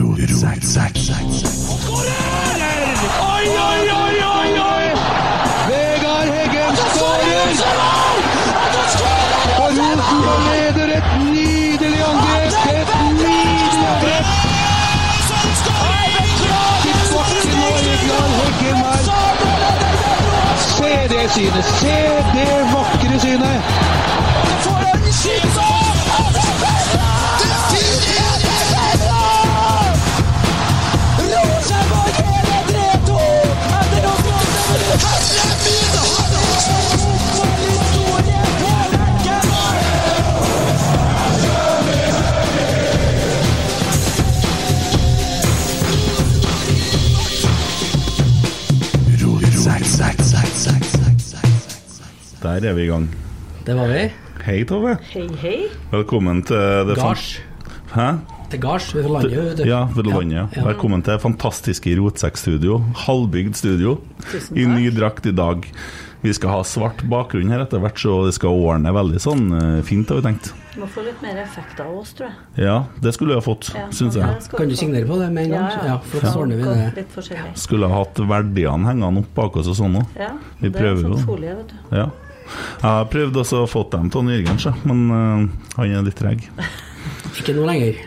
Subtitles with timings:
[0.00, 0.06] Oi,
[3.68, 4.86] oi, oi, oi, oi!
[5.68, 7.48] Vegard Heggen skårer!
[9.58, 12.52] Og Rosenborg leder et nydelig angrep!
[12.72, 14.26] Et nydelig angrep!
[17.42, 19.00] Til nå, Vegard Heggen her.
[20.56, 21.64] Se det synet!
[21.64, 21.96] Se
[22.34, 23.89] det vakre synet!
[52.50, 53.04] Der er vi i gang.
[53.62, 54.08] Det var vi.
[54.42, 54.96] Hei, Tove.
[55.12, 55.56] Hei, hei.
[55.92, 57.36] Velkommen til det Gards.
[57.92, 58.06] Hæ?
[58.50, 59.68] Til gards ved landet, vet du.
[59.68, 60.34] Ja, ved landet.
[60.34, 60.46] Ja.
[60.56, 60.64] Ja.
[60.66, 62.80] Velkommen til fantastiske Rotsekk-studio.
[63.04, 64.00] Halvbygd studio.
[64.32, 65.68] Tusen I ny drakt i dag.
[66.24, 69.76] Vi skal ha svart bakgrunn her etter hvert, så det skal ordne veldig sånn eh,
[69.86, 70.50] fint, har vi tenkt.
[70.80, 72.64] Må få litt mer effekt av oss, tror jeg.
[72.66, 74.42] Ja, det skulle vi ha fått, Ja, syns jeg.
[74.50, 75.68] Kan du signere på det med en gang?
[75.70, 75.92] Ja, ja.
[75.94, 76.88] Ja, for så ordner vi det.
[76.98, 77.54] Litt forskjellig.
[77.62, 80.18] Skulle ha hatt verdiene hengende opp bak oss og sånn òg.
[80.18, 81.96] Ja, Vi det er sånn folie, vet du.
[82.02, 82.10] Ja.
[82.50, 86.46] Jeg har prøvd også å få dem til Jørgen, men uh, han er litt treg.
[87.38, 88.00] Ikke noe lenger.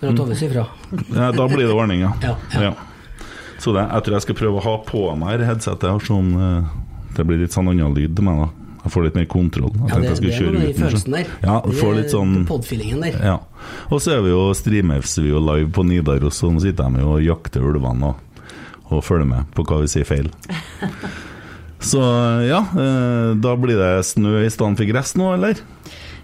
[0.00, 0.68] Når Tove sier fra.
[1.20, 2.14] Ja, da blir det ordning, ja.
[2.24, 2.72] Ja, ja.
[3.60, 6.06] Så det, jeg tror jeg skal prøve å ha på meg headsetet.
[6.06, 6.72] Sånn, uh,
[7.16, 8.48] det blir litt sånn annen lyd til meg, da.
[8.80, 9.72] Jeg får litt mer kontroll.
[9.76, 11.32] Jeg Ja, det, jeg det er noe i følelsen der.
[11.44, 13.18] Ja, får litt sånn Podfeelingen der.
[13.20, 13.36] Ja.
[13.92, 17.04] Og så er vi jo streamers vi jo live på Nidaros, og nå sitter de
[17.04, 18.46] og jakter ulvene og,
[18.88, 20.32] og følger med på hva vi sier feil.
[21.80, 22.00] Så
[22.48, 25.60] ja, eh, da blir det snø i stedet for gress nå, eller?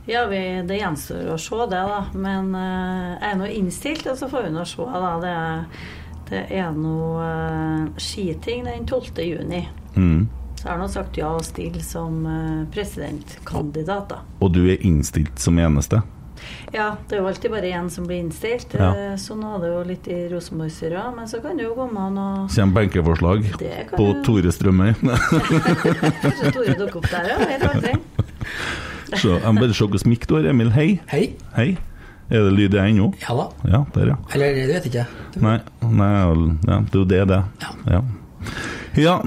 [0.07, 2.01] Ja, vi, det gjenstår å se det, da.
[2.15, 5.13] Men eh, jeg er nå innstilt, og så får vi nå se, da.
[5.23, 5.37] Det,
[6.31, 9.23] det er noe eh, skiting den 12.
[9.25, 9.65] juni.
[9.97, 10.27] Mm.
[10.57, 12.20] Så jeg har nå sagt ja og stille som
[12.73, 14.20] presidentkandidat, da.
[14.45, 16.03] Og du er innstilt som eneste?
[16.74, 18.74] Ja, det er jo alltid bare én som blir innstilt.
[18.77, 18.91] Ja.
[18.95, 22.45] Eh, Sånn var det jo litt i Rosenborg-styret, men så kan det jo komme noe
[22.45, 23.47] og Kommer benkeforslag
[23.95, 24.92] på jo- Tore Strømøy?
[26.23, 27.39] Kanskje Tore dukker opp der, ja.
[27.47, 27.95] Vet aldri.
[29.23, 30.70] Så jeg må bare se hvordan mikk du har, Emil.
[30.74, 30.89] Hei.
[31.13, 31.24] Hei.
[31.57, 31.69] Hei.
[32.27, 33.13] Er det lyd i ennå?
[33.23, 33.45] Ja da.
[33.70, 34.17] Ja, der, ja.
[34.35, 35.05] Eller det vet jeg ikke.
[35.36, 37.42] Du- Nei, nei ja, det er jo det, det.
[37.63, 37.70] Ja.
[37.86, 38.01] Ja,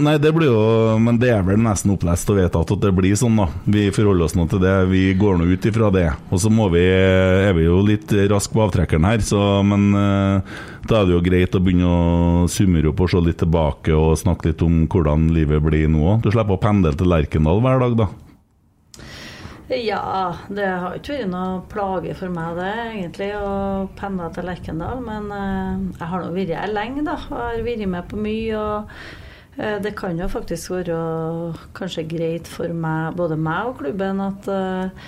[0.02, 3.18] nei, det blir jo Men det er vel nesten opplest og vedtatt at det blir
[3.20, 3.48] sånn, da.
[3.70, 4.76] Vi forholder oss nå til det.
[4.90, 6.08] Vi går nå ut ifra det.
[6.34, 10.56] Og så må vi er vi jo litt rask på avtrekkeren her, så Men eh,
[10.90, 14.18] da er det jo greit å begynne å summere opp og se litt tilbake og
[14.18, 16.26] snakke litt om hvordan livet blir nå òg.
[16.26, 18.10] Du slipper å pendle til Lerkendal hver dag, da.
[19.70, 25.04] Ja, det har ikke vært noe plage for meg det, egentlig, å pendle til Lerkendal.
[25.06, 27.20] Men eh, jeg har nå vært her lenge, da.
[27.30, 28.64] Jeg har vært med på mye.
[28.64, 29.28] Og
[29.60, 30.98] det kan jo faktisk være
[31.76, 35.06] kanskje greit for meg, både meg og klubben, at eh,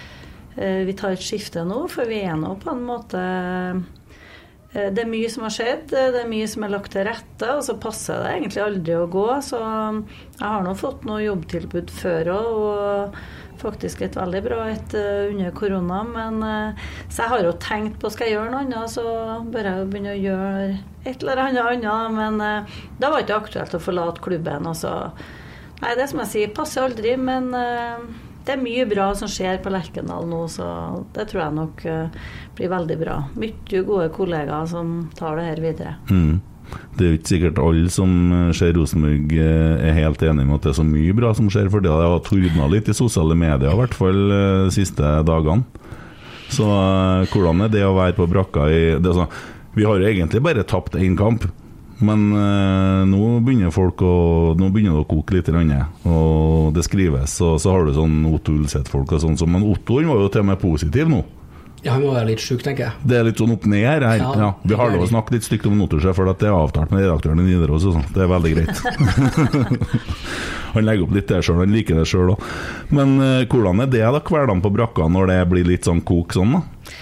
[0.58, 1.86] eh, vi tar et skifte nå.
[1.92, 6.20] For vi er nå på en måte eh, det er mye som har skjedd, det
[6.24, 9.28] er mye som er lagt til rette, og så passer det egentlig aldri å gå.
[9.44, 13.22] Så jeg har nå fått noe jobbtilbud før òg, og
[13.62, 16.02] faktisk et veldig bra et eh, under korona.
[16.08, 19.06] Men eh, så jeg har jo tenkt på skal jeg gjøre noe annet, så
[19.52, 20.66] bør jeg jo begynne å gjøre
[21.06, 22.18] et eller annet annet.
[22.18, 24.68] Men eh, da var det ikke aktuelt å forlate klubben.
[24.74, 24.96] Altså.
[25.82, 29.72] Nei, det som jeg sier, passer aldri, men det er mye bra som skjer på
[29.74, 30.68] Lerkendal nå, så
[31.16, 31.82] det tror jeg nok
[32.58, 33.16] blir veldig bra.
[33.34, 35.96] Mye gode kollegaer som tar det her videre.
[36.14, 36.38] Mm.
[36.98, 40.58] Det er jo ikke sikkert alle som eh, ser Rosenborg eh, er helt enig med
[40.58, 43.38] at det er så mye bra som skjer, for det har tordna litt i sosiale
[43.38, 45.66] medier, i hvert fall eh, de siste dagene.
[46.52, 46.68] Så
[47.32, 49.30] hvordan er det å være på brakka i sånn,
[49.72, 51.46] Vi har jo egentlig bare tapt én kamp,
[52.04, 52.26] men
[53.08, 54.16] nå begynner folk å
[54.60, 55.48] Nå begynner det å koke litt,
[56.04, 60.20] og det skrives, og så har du sånn Otto Ulseth-folk og sånn, men Otto var
[60.20, 61.24] jo til og med positiv nå.
[61.82, 63.06] Ja, han må være litt sjuk, tenker jeg.
[63.10, 64.04] Det er litt sånn opp ned her.
[64.06, 64.20] her.
[64.22, 66.54] Ja, Ja, vi har lov å snakke litt stygt om Notorsjef, for at det er
[66.54, 67.88] avtalt med redaktøren i Nidaros.
[67.90, 68.06] og sånn.
[68.14, 68.82] Det er veldig greit.
[70.76, 72.46] han legger opp litt det sjøl, han liker det sjøl òg.
[72.94, 76.38] Men uh, hvordan er det da, hverdagen på brakka når det blir litt sånn kok
[76.38, 76.94] sånn, da?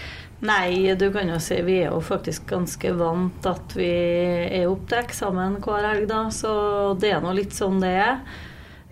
[0.47, 3.91] Nei, du kan jo si vi er jo faktisk ganske vant at vi
[4.47, 6.21] er opp til eksamen hver helg, da.
[6.31, 6.53] Så
[7.01, 8.21] det er nå litt sånn det er.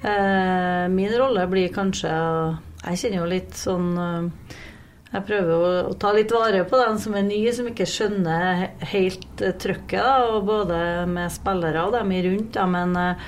[0.04, 2.12] Uh, min rolle blir kanskje
[2.84, 4.58] Jeg kjenner jo litt sånn eh,
[5.18, 8.68] Jeg prøver å, å ta litt vare på den som er ny, som ikke skjønner
[8.92, 10.78] helt eh, trøkket, da, og både
[11.10, 12.52] med spillere og dem i rundt.
[12.54, 13.26] Da, men eh,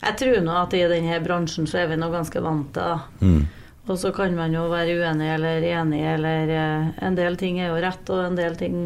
[0.00, 3.28] jeg tror nå at i denne bransjen så er vi nå ganske vant til det.
[3.28, 3.44] Mm.
[3.86, 7.68] Og så kan man jo være uenig eller enig, eller eh, En del ting er
[7.68, 8.78] jo rett, og en del ting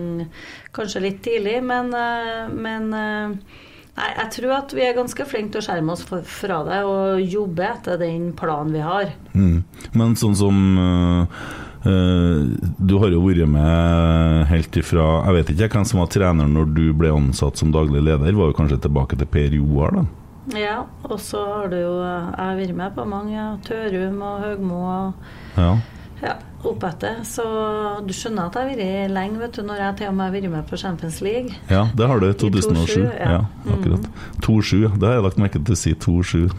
[0.75, 1.95] kanskje litt tidlig, men,
[2.59, 2.91] men
[4.01, 7.21] Nei, jeg tror at vi er ganske flinke til å skjerme oss fra det og
[7.21, 9.11] jobbe etter den planen vi har.
[9.35, 9.59] Mm.
[9.99, 11.43] Men sånn som øh,
[11.83, 16.75] Du har jo vært med helt ifra Jeg vet ikke hvem som var trener når
[16.77, 18.35] du ble ansatt som daglig leder.
[18.37, 20.05] Var jo kanskje tilbake til Per Joar, da?
[20.57, 23.47] Ja, og så har du jo Jeg har vært med på mange.
[23.65, 25.71] Tørum og Høgmo og Ja.
[26.23, 26.35] ja,
[26.67, 27.21] oppetter.
[27.25, 27.45] Så
[28.05, 30.35] du skjønner at jeg har vært lenge, vet du, når jeg til og med har
[30.35, 31.55] vært med på Champions League.
[31.71, 32.29] ja, det har du.
[32.31, 33.01] I 2007.
[33.01, 33.41] Ja, ja.
[33.75, 34.09] akkurat.
[34.45, 34.99] 2-7.
[34.99, 36.51] Det har jeg lagt merke til å si 2-7.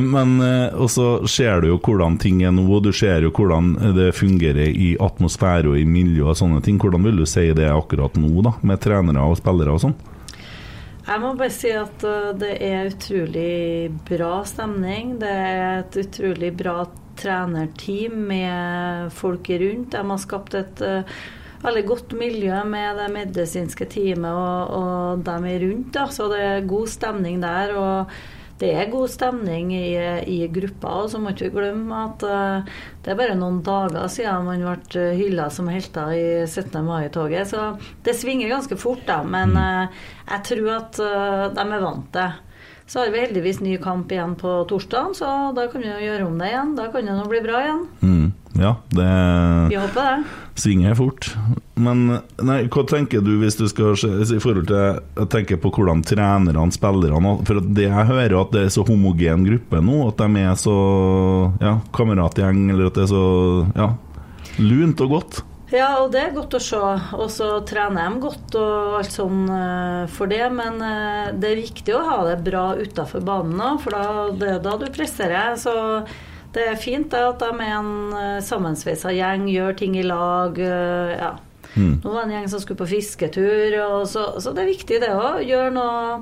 [0.14, 3.32] Men øh, og så ser du jo hvordan ting er nå, og du ser jo
[3.34, 6.80] hvordan det fungerer i atmosfære og i miljø og sånne ting.
[6.80, 9.98] Hvordan vil du si det akkurat nå, da, med trenere og spillere og sånn?
[11.10, 15.16] Jeg må bare si at uh, det er utrolig bra stemning.
[15.18, 16.84] Det er et utrolig bra
[17.20, 19.92] trenerteam med folk rundt.
[19.94, 21.20] De har skapt et uh,
[21.62, 25.94] veldig godt miljø med det medisinske teamet og, og dem rundt.
[25.96, 26.08] Da.
[26.12, 27.74] Så det er god stemning der.
[27.76, 28.20] og
[28.60, 29.96] det er god stemning i,
[30.28, 34.04] i gruppa, og så må ikke vi glemme at uh, det er bare noen dager
[34.12, 36.76] siden man ble hylla som helter i 17.
[36.84, 37.48] mai-toget.
[37.48, 37.70] Så
[38.04, 39.22] det svinger ganske fort, da.
[39.24, 42.36] Men uh, jeg tror at uh, de er vant til
[42.90, 46.24] Så har vi heldigvis ny kamp igjen på torsdag, så da kan vi jo gjøre
[46.26, 46.72] om det igjen.
[46.74, 47.84] Da kan det nå bli bra igjen.
[48.02, 48.32] Mm.
[48.58, 49.10] Ja, det
[49.70, 50.24] Vi håper det.
[50.58, 51.28] svinger fort.
[51.78, 55.70] Men nei, hva tenker du hvis du skal se i forhold til Jeg tenker på
[55.70, 60.18] hvordan trenerne, spillerne For det jeg hører, at det er så homogen gruppe nå, at
[60.18, 60.76] de er så
[61.62, 63.24] ja, kameratgjeng, eller at det er så
[63.78, 63.88] ja,
[64.58, 65.44] lunt og godt.
[65.70, 66.78] Ja, og det er godt å se.
[67.14, 70.42] Og så trener de godt og alt sånn eh, for det.
[70.54, 74.50] Men eh, det er viktig å ha det bra utafor banen òg, for da, det
[74.56, 75.54] er da du presterer.
[75.60, 75.74] Så
[76.54, 80.58] det er fint det at de er en uh, sammensveisa gjeng, gjør ting i lag.
[80.58, 81.36] eh, ja.
[81.76, 82.00] Mm.
[82.02, 84.98] Nå var det en gjeng som skulle på fisketur, og så, så det er viktig
[85.04, 85.44] det òg.
[85.46, 86.16] Gjøre noe,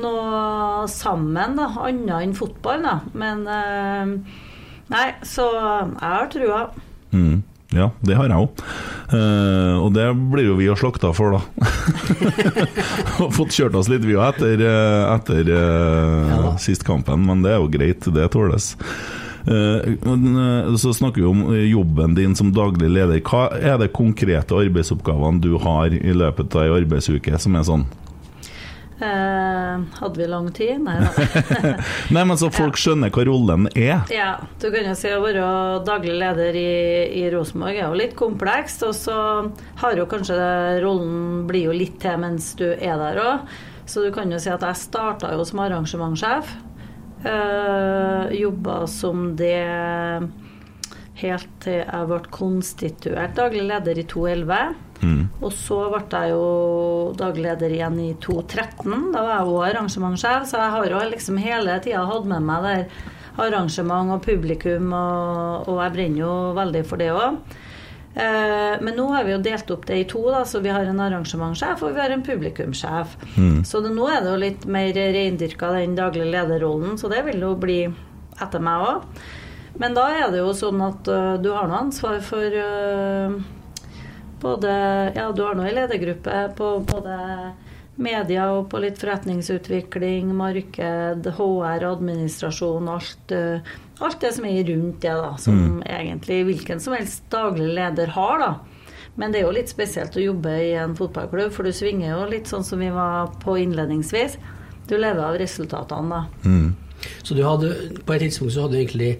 [0.00, 1.68] noe sammen, da.
[1.84, 2.96] Annet enn fotball, da.
[3.12, 4.16] Men eh,
[4.90, 6.64] Nei, så jeg har trua.
[7.12, 7.44] Mm.
[7.70, 8.62] Ja, det har jeg òg.
[9.78, 11.68] og det blir jo vi å slakta for, da.
[13.22, 17.42] Og fått kjørt oss litt, vi òg, etter, eh, etter uh, Ja sist kampen, men
[17.44, 18.72] det er jo greit, det tåles.
[19.48, 23.22] Uh, eh, så snakker vi om eh, jobben din som daglig leder.
[23.24, 27.86] Hva er det konkrete arbeidsoppgavene du har i løpet av ei arbeidsuke som er sånn?
[29.00, 30.80] Eh, hadde vi lang tid?
[30.84, 31.10] Nei da.
[32.14, 34.02] Nei, men så folk skjønner hva rollen er.
[34.12, 35.44] Ja, du kan jo si å være
[35.88, 36.72] daglig leder i,
[37.22, 39.16] i Rosenborg er jo litt komplekst, og så
[39.80, 40.36] har jo kanskje
[40.84, 43.56] rollen blir jo litt til mens du er der òg.
[43.88, 46.52] Så du kan jo si at jeg starta jo som arrangementssjef.
[47.20, 49.56] Uh, Jobba som det
[51.20, 54.89] helt til jeg ble konstituert daglig leder i 2011.
[55.00, 55.22] Mm.
[55.40, 56.50] Og så ble jeg jo
[57.18, 59.08] daglig leder igjen i 2013.
[59.14, 62.68] Da var jeg òg arrangementssjef, så jeg har jo liksom hele tida hatt med meg
[62.68, 62.84] der
[63.40, 67.58] arrangement og publikum, og, og jeg brenner jo veldig for det òg.
[68.10, 70.88] Eh, men nå har vi jo delt opp det i to, da, så vi har
[70.88, 73.14] en arrangementssjef og vi har en publikumssjef.
[73.36, 73.60] Mm.
[73.66, 77.46] Så det, nå er det jo litt mer reindyrka den daglige lederrollen, så det vil
[77.46, 77.84] jo bli
[78.40, 79.22] etter meg òg.
[79.80, 83.36] Men da er det jo sånn at uh, du har noe ansvar for øh,
[84.42, 84.70] både
[85.16, 87.18] Ja, du har nå en ledergruppe på både
[88.00, 95.00] media og på litt forretningsutvikling, marked, HR, administrasjon, alt, øh, alt det som er rundt
[95.04, 95.32] det, da.
[95.40, 98.52] Som egentlig hvilken som helst daglig leder har, da.
[99.20, 102.28] Men det er jo litt spesielt å jobbe i en fotballklubb, for du svinger jo
[102.30, 104.38] litt sånn som vi var på innledningsvis.
[104.88, 106.48] Du lever av resultatene, da.
[106.48, 106.72] Mm.
[107.24, 107.74] Så du hadde,
[108.06, 109.12] på et tidspunkt så hadde du egentlig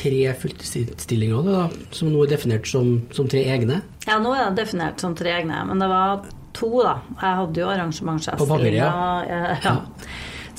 [0.00, 3.82] tre fulltidsstillinger da, som nå er definert som, som tre egne?
[4.06, 6.24] Ja, nå er det definert som tre egne, men det var
[6.56, 6.98] to, da.
[7.20, 8.40] Jeg hadde jo arrangementssjef.
[8.40, 8.90] På papiret, ja.
[9.28, 9.76] Ja, ja.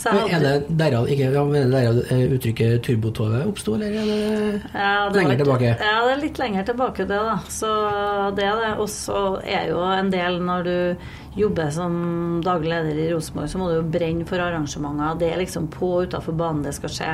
[0.02, 4.08] Så jeg Er det derav, ikke, er det derav eh, uttrykket turbotoget oppsto, eller er
[4.10, 5.74] det ja, det lenger litt, tilbake?
[5.78, 7.36] Ja, det er litt lenger tilbake, det, da.
[7.54, 7.70] Så
[8.38, 8.72] det er det.
[8.82, 11.94] Og så er jo en del når du jobber som
[12.46, 15.22] daglig leder i Rosenborg, så må du jo brenne for arrangementer.
[15.22, 17.14] Det er liksom på og utafor banen det skal skje.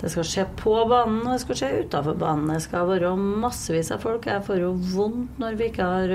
[0.00, 2.48] Det skal skje på banen, og det skal skje utafor banen.
[2.54, 4.28] Det skal være massevis av folk.
[4.30, 6.14] Jeg får jo vondt når vi ikke har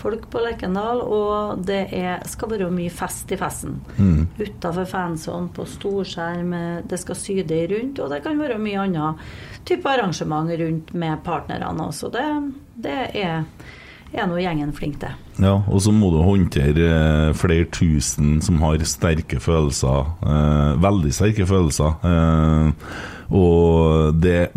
[0.00, 1.02] folk på Lekendal.
[1.02, 3.80] Og det er, skal være mye fest i festen.
[3.98, 4.28] Mm.
[4.38, 6.54] Utafor fansonen, på storskjerm.
[6.88, 8.00] Det skal syde rundt.
[8.00, 9.26] Og det kan være mye annet
[9.68, 12.12] type arrangement rundt med partnerne også.
[12.14, 12.26] Det,
[12.86, 13.42] det er,
[14.12, 15.18] er nå gjengen flink til.
[15.40, 20.10] Ja, og så må du håndtere eh, flere tusen som har sterke følelser.
[20.20, 21.96] Eh, veldig sterke følelser.
[22.04, 22.90] Eh,
[23.30, 24.50] Og det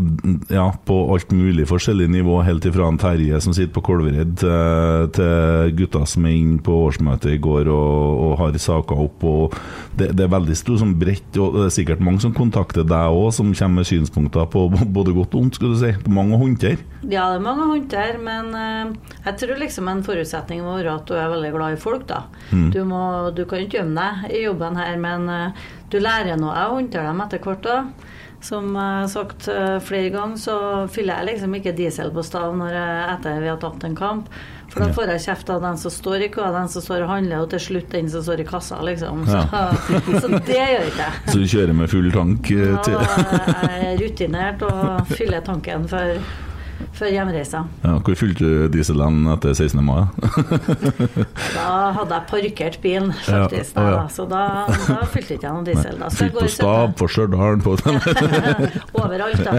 [0.50, 5.10] Ja, på alt mulig forskjellig nivå, helt ifra en Terje som sitter på Kolvereid, til,
[5.14, 9.26] til gutta som er inne på årsmøtet i går og, og har saker opp.
[9.30, 9.58] Og
[9.98, 13.14] det, det er veldig stort som bredt, og det er sikkert mange som kontakter deg
[13.14, 14.66] òg, som kommer med synspunkter på
[14.98, 15.94] både godt og ondt, skal du si.
[16.14, 16.82] Mange å håndtere.
[17.04, 20.98] Ja, det er mange å håndtere, men uh, jeg tror liksom en forutsetning må være
[20.98, 22.24] at du er veldig glad i folk, da.
[22.52, 22.70] Mm.
[22.74, 23.04] Du, må,
[23.36, 25.64] du, kan ikke gjemme deg i jobben her, men uh,
[25.94, 27.68] du lærer noe å håndtere dem etter hvert.
[27.68, 28.12] da.
[28.44, 30.56] Som jeg har sagt uh, flere ganger, så
[30.92, 34.28] fyller jeg liksom ikke diesel på stav når jeg, etter vi har tapt en kamp.
[34.74, 37.12] For da får jeg kjeft av den som står i kø, den som står og
[37.14, 39.22] handler, og til slutt den som står i kassa, liksom.
[39.30, 40.00] Så, ja.
[40.24, 41.20] så det gjør ikke jeg.
[41.28, 42.50] Så du kjører med full tank?
[42.50, 43.20] til Ja,
[43.70, 46.18] jeg er rutinert og fyller tanken for
[46.94, 47.64] før hjemreisa.
[47.84, 49.82] Ja, hvor fylte du dieselen etter 16.
[49.86, 50.06] mai?
[51.58, 53.78] da hadde jeg parkert bilen, faktisk.
[53.78, 54.04] Ja, ja.
[54.14, 56.00] Så da, da fylte ikke jeg noen diesel.
[56.00, 56.12] Da.
[56.14, 57.76] Fylt på Stab, på Stjørdal, på
[59.04, 59.58] Overalt, da.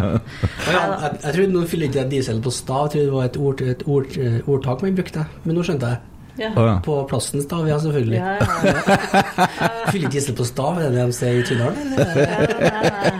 [0.71, 3.39] Ja, jeg, jeg trodde nå fyller ikke diesel på Stav, jeg trodde det var et,
[3.39, 4.19] ord, et ord,
[4.57, 6.03] ordtak man brukte, men nå skjønte jeg.
[6.37, 6.51] Ja.
[6.57, 8.17] Ah, på plassen stav, ja, selvfølgelig.
[8.17, 11.93] Ja, ja, Fyller diesel på stav, er det det de sier i Tydalen?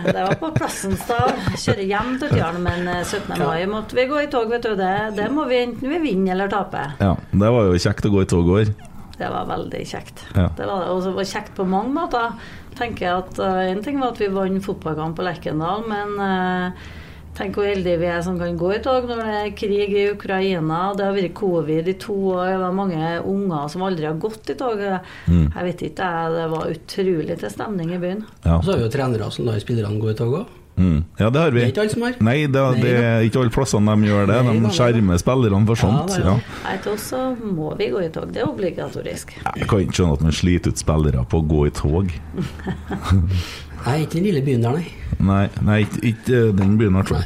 [0.09, 1.31] det var på plassen stav.
[1.55, 3.31] Kjører hjem til Tydalen, men 17.
[3.37, 4.73] Eh, mai måtte vi gå i tog, vet du.
[4.79, 6.83] Det, det må vi enten vi vinner eller tape.
[6.99, 8.75] Ja, det var jo kjekt å gå i tog i år.
[9.15, 10.25] Det var veldig kjekt.
[10.35, 10.49] Ja.
[10.57, 12.35] Det var, også, det var kjekt på mange måter.
[12.75, 16.91] tenker jeg at uh, En ting var at vi vant fotballkamp på Lerkendal, men uh,
[17.35, 20.05] Tenk hvor heldige vi er som kan gå i tog når det er krig i
[20.13, 20.81] Ukraina.
[20.95, 22.53] Det har vært covid i to år.
[22.53, 24.83] Det var mange unger som aldri har gått i tog.
[25.27, 25.47] Mm.
[25.49, 28.23] Jeg vet ikke, det var utrolig til stemning i byen.
[28.45, 28.61] Ja.
[28.61, 30.61] Så har vi jo trenere som lar spillerne gå i tog òg.
[30.75, 31.03] Mm.
[31.17, 31.59] Ja, det har vi.
[31.59, 32.15] Det er ikke alle som har.
[32.27, 34.39] Nei, det, det er ikke alle plassene de gjør det.
[34.47, 36.17] De skjermer spillerne for sånt.
[36.19, 36.33] Ja,
[36.65, 38.33] Nei, til oss så må vi gå i tog.
[38.35, 39.37] Det er obligatorisk.
[39.45, 42.11] Jeg kan ikke skjønne at man sliter ut spillere på å gå i tog.
[43.85, 45.05] Nei, ikke den lille byen der, nei.
[45.25, 47.25] Nei, nei ikke, ikke den byen, i hvert fall.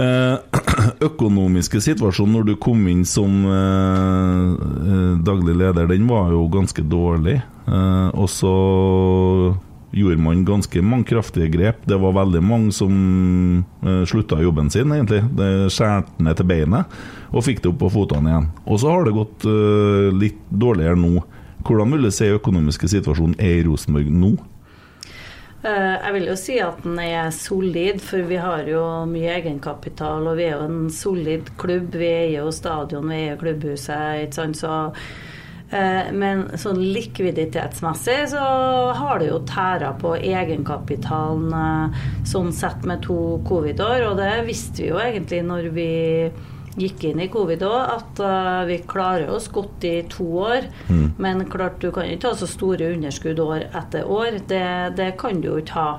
[0.00, 0.36] Eh,
[1.10, 4.52] økonomiske situasjonen når du kom inn som eh,
[4.90, 7.40] eh, daglig leder, den var jo ganske dårlig.
[7.66, 8.54] Eh, og så
[9.90, 11.82] gjorde man ganske mange kraftige grep.
[11.84, 12.94] Det var veldig mange som
[13.82, 15.24] eh, slutta jobben sin, egentlig.
[15.36, 17.00] Det skjærte ned til beinet,
[17.34, 18.48] og fikk det opp på føttene igjen.
[18.66, 21.26] Og så har det gått eh, litt dårligere nå.
[21.66, 24.32] Hvordan vil du si økonomiske situasjonen er i Rosenborg nå?
[25.60, 30.30] Eh, jeg vil jo si at den er solid, for vi har jo mye egenkapital.
[30.30, 31.92] Og vi er jo en solid klubb.
[32.00, 34.24] Vi eier jo stadion, vi eier klubbhuset.
[34.24, 34.72] ikke sant, så
[35.68, 38.46] eh, men sånn likviditetsmessig så
[38.96, 42.00] har det jo tæra på egenkapitalen eh,
[42.32, 45.90] sånn sett med to covid-år, og det visste vi jo egentlig når vi
[46.78, 50.68] gikk inn i covid òg, at uh, vi klarer oss godt i to år.
[50.88, 51.06] Mm.
[51.18, 54.38] Men klart, du kan ikke ha så store underskudd år etter år.
[54.50, 54.66] Det,
[54.98, 55.90] det, kan du jo ikke ha.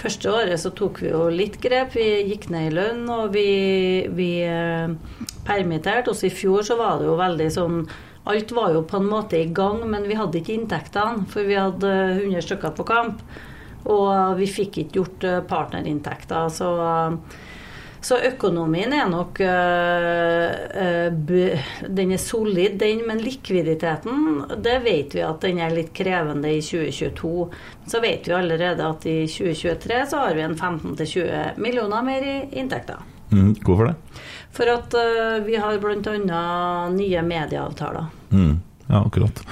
[0.00, 1.96] Første året så tok vi jo litt grep.
[1.96, 3.48] Vi gikk ned i lønn, og vi,
[4.16, 4.92] vi uh,
[5.48, 7.82] permitterte Også I fjor så var det jo veldig sånn
[8.30, 11.56] Alt var jo på en måte i gang, men vi hadde ikke inntektene, for vi
[11.56, 11.88] hadde
[12.20, 13.22] 100 stykker på kamp.
[13.88, 16.52] Og vi fikk ikke gjort uh, partnerinntekter.
[16.52, 16.68] så
[18.00, 20.50] så økonomien er nok øh,
[21.86, 26.62] Den er solid, den, men likviditeten, det vet vi at den er litt krevende i
[26.64, 27.48] 2022.
[27.90, 32.36] Så vet vi allerede at i 2023 så har vi en 15-20 millioner mer i
[32.62, 33.00] inntekter.
[33.30, 33.94] Mm, hvorfor det?
[34.50, 36.88] For at øh, vi har bl.a.
[36.90, 38.10] nye medieavtaler.
[38.30, 38.58] Mm.
[38.90, 39.42] Ja, akkurat.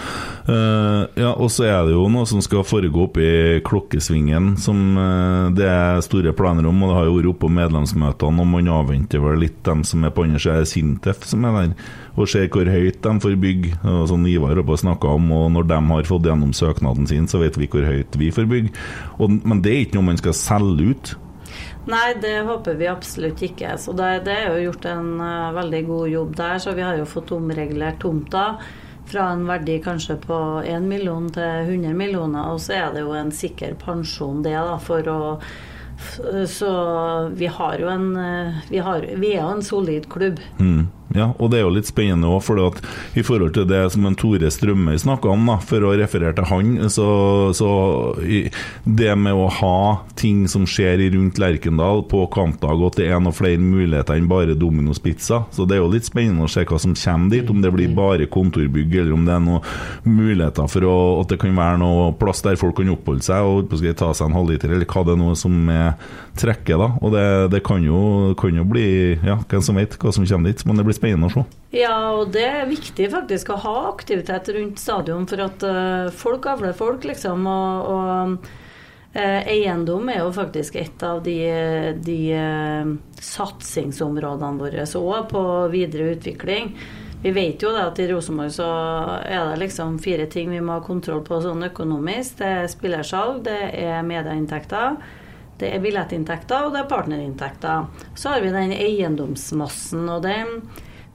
[0.48, 4.80] Uh, ja, Og så er det jo noe som skal foregå oppe i klokkesvingen, som
[4.98, 6.82] uh, det er store planer om.
[6.82, 10.02] og Det har jo vært oppe på medlemsmøtene, og man avventer vel litt dem som
[10.02, 11.76] er på andre sida Sintef, som er der,
[12.18, 13.76] og ser hvor høyt de får bygge.
[13.86, 17.44] Og sånn Ivar oppe snakka om, og når de har fått gjennom søknaden sin, så
[17.44, 18.74] vet vi hvor høyt vi får bygge.
[19.20, 21.14] Og, men det er ikke noe man skal selge ut.
[21.88, 23.76] Nei, det håper vi absolutt ikke.
[23.80, 26.58] Så det, det er jo gjort en uh, veldig god jobb der.
[26.60, 28.50] Så vi har jo fått omregulert tomta
[29.08, 33.16] fra en verdi kanskje på 1 million til 100 millioner, og så er det jo
[33.16, 35.20] en sikker pensjon det, da, for å
[36.46, 36.68] Så
[37.34, 38.12] vi har jo en
[38.68, 40.38] Vi, har, vi er jo en solid klubb.
[40.60, 40.86] Mm.
[41.16, 42.60] Ja, og det er jo litt spennende òg, for
[43.16, 46.48] i forhold til det som en Tore Strømøy snakka om, da, for å referere til
[46.50, 47.08] han, så,
[47.56, 47.70] så
[48.84, 49.78] det med å ha
[50.20, 54.28] ting som skjer rundt Lerkendal på kampdag, og at det er noen flere muligheter enn
[54.28, 57.48] bare Domino's Pizza, så det er jo litt spennende å se hva som kommer dit,
[57.48, 59.64] om det blir bare kontorbygg, eller om det er noen
[60.04, 63.72] muligheter for å, at det kan være noe plass der folk kan oppholde seg og
[63.98, 65.94] ta seg en halvliter, eller hva det er noe som er
[66.38, 66.90] trekket, da.
[67.02, 67.24] Og det,
[67.54, 68.86] det kan, jo, kan, jo, bli
[69.24, 71.46] Ja, hvem som vet hva som kommer dit, men det blir spennende å se.
[71.78, 76.48] Ja, og det er viktig faktisk å ha aktivitet rundt stadion, for at uh, folk
[76.50, 77.46] avler folk, liksom.
[77.48, 78.48] og, og
[79.12, 81.38] Eh, eiendom er jo faktisk et av de,
[82.04, 82.90] de eh,
[83.24, 86.74] satsingsområdene våre òg på videre utvikling.
[87.22, 88.68] Vi vet jo at i Rosenborg så
[89.24, 92.36] er det liksom fire ting vi må ha kontroll på sånn økonomisk.
[92.38, 95.00] Det er spillersalg, det er medieinntekter,
[95.58, 97.88] det er billettinntekter og det er partnerinntekter.
[98.14, 100.04] Så har vi den eiendomsmassen.
[100.06, 100.60] og den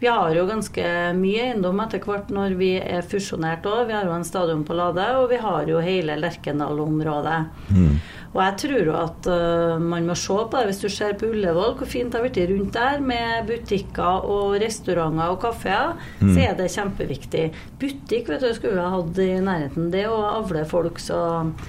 [0.04, 3.86] vi har jo ganske mye eiendom etter hvert når vi er fusjonert òg.
[3.88, 7.38] Vi har jo en stadion på Lade, og vi har jo hele Lerkendal-området.
[7.72, 7.94] Mm.
[8.34, 10.66] Og jeg tror jo at uh, man må se på det.
[10.72, 14.58] Hvis du ser på Ullevål, hvor fint det har blitt rundt der, med butikker og
[14.60, 16.34] restauranter og kafeer, mm.
[16.34, 17.46] så er det kjempeviktig.
[17.80, 19.88] Butikk vet du, skulle vi ha hatt i nærheten.
[19.94, 21.22] Det å avle folk, så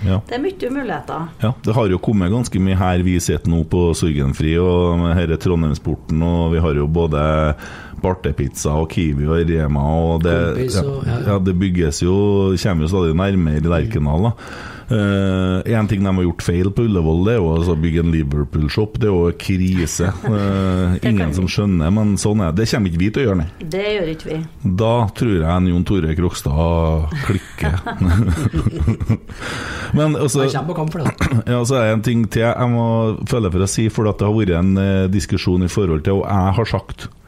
[0.03, 0.19] ja.
[0.27, 1.31] det er mye muligheter.
[1.45, 5.39] Ja, det har jo kommet ganske mye her vi sitter nå på Sorgenfri og denne
[5.39, 7.23] Trondheimsporten, og vi har jo både
[8.05, 9.89] Bartepizza og Kiwi og Rema.
[10.13, 10.37] Og det,
[10.75, 10.85] ja,
[11.31, 12.15] ja, det bygges jo
[12.65, 14.33] Kommer jo stadig nærmere Lerkendal.
[14.91, 18.11] Uh, en ting de har gjort feil på Ullevål, det er jo å bygge en
[18.13, 18.99] Liverpool-shop.
[19.01, 20.11] Det er jo krise.
[20.27, 22.65] Uh, ingen som skjønner, men sånn er det.
[22.65, 23.69] Det kommer ikke vi til å gjøre, nei.
[23.75, 24.39] Det gjør ikke vi.
[24.83, 27.81] Da tror jeg en Jon Tore Krokstad klikker.
[29.99, 31.33] men også, Han kommer på kamp for det.
[31.55, 32.87] Ja, så er det en ting til jeg må
[33.31, 36.27] føle for å si, for det har vært en uh, diskusjon i forhold til, og
[36.29, 37.24] jeg har sagt Eh,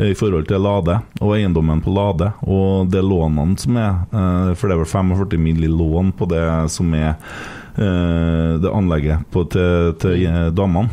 [0.00, 4.04] i forhold til Lade og eiendommen på Lade og det lånene som er.
[4.12, 5.66] Eh, for det er vel 45 mill.
[5.72, 7.12] lån på det som er
[7.76, 10.90] eh, det anlegget på, til, til damene,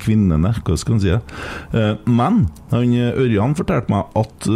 [0.00, 1.14] kvinnene, hva skal man si.
[2.06, 2.40] Men
[2.72, 4.50] han, Ørjan fortalte meg at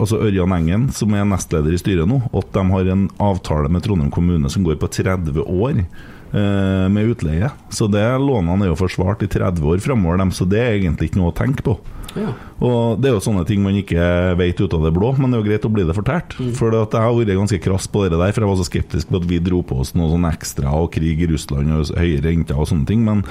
[0.00, 3.84] altså Ørjan Engen, som er nestleder i styret nå, at de har en avtale med
[3.86, 5.84] Trondheim kommune som går på 30 år
[6.32, 7.48] med utleie.
[7.72, 11.22] Så det lånene er jo forsvart i 30 år framover, så det er egentlig ikke
[11.22, 11.78] noe å tenke på.
[12.16, 12.32] Ja.
[12.64, 14.02] Og Det er jo sånne ting man ikke
[14.38, 16.36] vet ut av det blå, men det er jo greit å bli det fortalt.
[16.38, 16.52] Mm.
[16.58, 19.20] For jeg har vært ganske krass på det der, for jeg var så skeptisk på
[19.20, 22.58] at vi dro på oss noe sånn ekstra og krig i Russland og høye renter
[22.58, 23.04] og sånne ting.
[23.06, 23.24] Men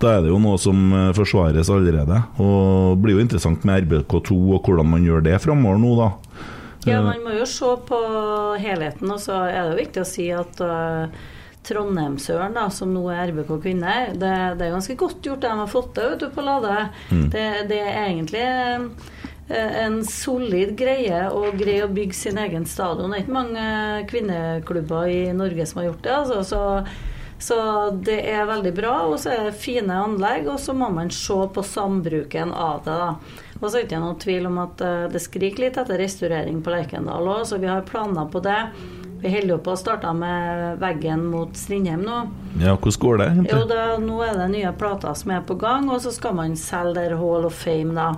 [0.00, 2.22] da er det jo noe som eh, forsvares allerede.
[2.40, 6.10] Og det blir jo interessant med RBK2 og hvordan man gjør det framover nå, da.
[6.88, 7.98] Ja, man må jo se på
[8.56, 11.12] helheten, og så er det jo viktig å si at uh,
[11.66, 15.60] Trondheimsøren, da, som nå er RBK kvinner, det, det, er ganske godt gjort det de
[15.60, 16.88] har fått til på Lade.
[17.10, 17.26] Mm.
[17.34, 23.12] Det, det, er egentlig eh, en solid greie å greie å bygge sin egen stadion.
[23.12, 23.68] Det er ikke mange
[24.10, 26.18] kvinneklubber i Norge som har gjort det.
[26.22, 26.62] altså, så
[27.40, 27.56] så
[28.04, 31.38] det er veldig bra, og så er det fine anlegg, og så må man se
[31.54, 32.96] på sambruken av det.
[33.00, 33.14] da.
[33.60, 36.60] Og så er det ikke noen tvil om at eh, det skriker litt etter restaurering
[36.60, 38.58] på Lerkendal òg, så vi har planer på det.
[39.20, 42.20] Vi holder jo på å starte med veggen mot Strindheim nå.
[42.62, 43.30] Ja, Hvordan går det?
[43.50, 46.56] Jo, da, Nå er det nye plater som er på gang, og så skal man
[46.56, 48.14] selge der Hall of Fame, da.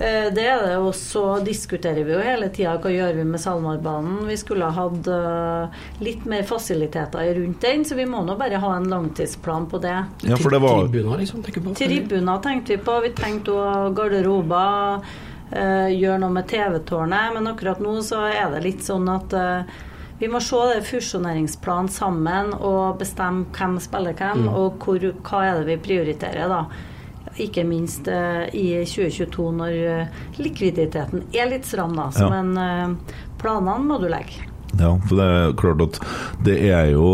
[0.00, 3.42] Eh, det er det, og så diskuterer vi jo hele tida hva gjør vi med
[3.42, 4.22] SalMar-banen.
[4.30, 8.62] Vi skulle ha hatt uh, litt mer fasiliteter rundt den, så vi må nå bare
[8.62, 9.98] ha en langtidsplan på det.
[10.24, 10.86] Ja, for det var...
[10.86, 11.42] Tribuner, liksom?
[11.44, 11.74] Tenker på.
[11.76, 12.96] Tribuner tenkte vi på.
[13.04, 15.04] Vi tenkte òg garderober.
[15.50, 17.36] Uh, gjøre noe med TV-tårnet.
[17.36, 19.36] Men akkurat nå så er det litt sånn at
[20.20, 24.52] vi må se det fusjoneringsplanen sammen og bestemme hvem spiller hvem, mm.
[24.52, 26.64] og hvor, hva er det vi prioriterer, da.
[27.40, 32.10] Ikke minst uh, i 2022 når uh, likviditeten er litt stram, da.
[32.20, 32.28] Ja.
[32.34, 34.44] Men uh, planene må du legge.
[34.76, 35.96] Ja, for det er klart at
[36.46, 37.08] det er jo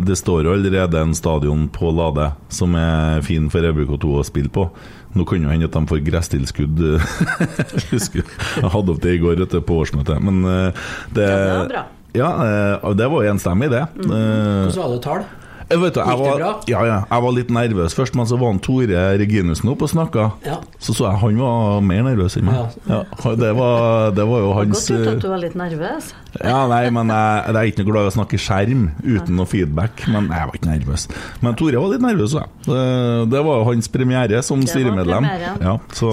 [0.00, 4.48] Det står jo allerede en stadion på Lade som er fin for RBK2 å spille
[4.48, 4.64] på.
[5.12, 6.80] Nå kan jo hende at de får gresstilskudd.
[7.90, 11.84] jeg hadde opp det i går etter på årsmøtet, men det, ja, det var bra.
[12.14, 13.86] Ja, eh, det var jo enstemmig, det.
[13.98, 14.10] Mm.
[14.10, 15.24] Hvordan var det tall?
[15.64, 18.58] Jeg, vet, jeg, var, ja, ja, jeg var litt nervøs først, men så var han
[18.62, 20.26] Tore Reginussen oppe og snakka.
[20.44, 20.58] Ja.
[20.76, 22.74] Så så jeg han var mer nervøs enn meg.
[22.90, 23.00] Ja.
[23.40, 26.10] det, var, det, var, jo hans Godt gjort at du var litt nervøs.
[26.36, 29.48] Ja, nei, men jeg, jeg er ikke noe glad i å snakke skjerm uten noe
[29.48, 30.04] feedback.
[30.12, 31.08] Men jeg var ikke nervøs.
[31.40, 32.44] Men Tore var litt nervøs, ja.
[32.68, 32.84] Det,
[33.32, 35.30] det var jo hans premiere som styremedlem.
[35.64, 36.12] Ja, så,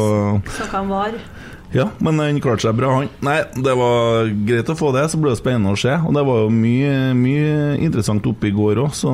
[0.55, 1.19] så kan var.
[1.71, 3.11] Ja, men han klarte seg bra, han.
[3.23, 5.93] Nei, det var greit å få det, så ble det spennende å se.
[6.03, 9.13] Og det var jo mye, mye interessant oppe i går òg, så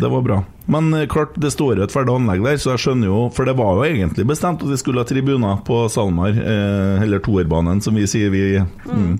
[0.00, 0.42] det var bra.
[0.70, 3.44] Men eh, klart, det står jo et ferdig anlegg der, så jeg skjønner jo For
[3.44, 7.82] det var jo egentlig bestemt at vi skulle ha tribuner på SalMar, eh, eller toerbanen,
[7.84, 8.46] som vi sier vi.
[8.88, 9.18] Mm.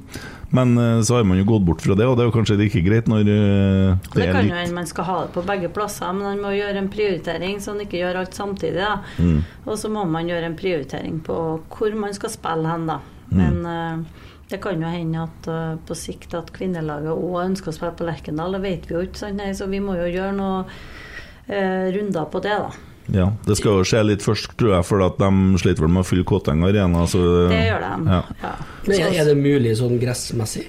[0.55, 2.59] Men eh, så har man jo gått bort fra det, og det er jo kanskje
[2.69, 5.71] ikke greit når eh, det, det kan jo hende man skal ha det på begge
[5.75, 8.93] plasser, men man må gjøre en prioritering så man ikke gjør alt samtidig.
[9.19, 9.41] Mm.
[9.67, 11.41] Og så må man gjøre en prioritering på
[11.75, 13.01] hvor man skal spille hen, da.
[13.33, 13.41] Mm.
[13.41, 17.75] Men uh, det kan jo hende at uh, på sikt at kvinnelaget òg ønsker å
[17.75, 21.87] spille på Lerkendal, det vet vi jo ikke, så vi må jo gjøre noen uh,
[21.97, 22.94] runder på det, da.
[23.13, 26.05] Ja, Det skal jo skje litt først, tror jeg, for at de sliter vel med
[26.05, 27.05] å fylle Kåteng arena.
[27.11, 27.91] Så, det gjør de.
[28.15, 28.23] Ja.
[28.41, 28.53] Ja.
[28.87, 30.69] Men er det mulig sånn gressmessig?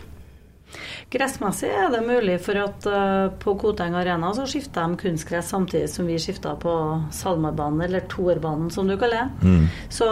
[1.15, 5.89] Gressmessig er det mulig, for at uh, på Koteng Arena så skifter de kunstgress samtidig
[5.91, 6.73] som vi skifter på
[7.15, 9.47] Salmarbanen, eller Torbanen som du kaller det.
[9.47, 9.67] Mm.
[9.89, 10.09] Så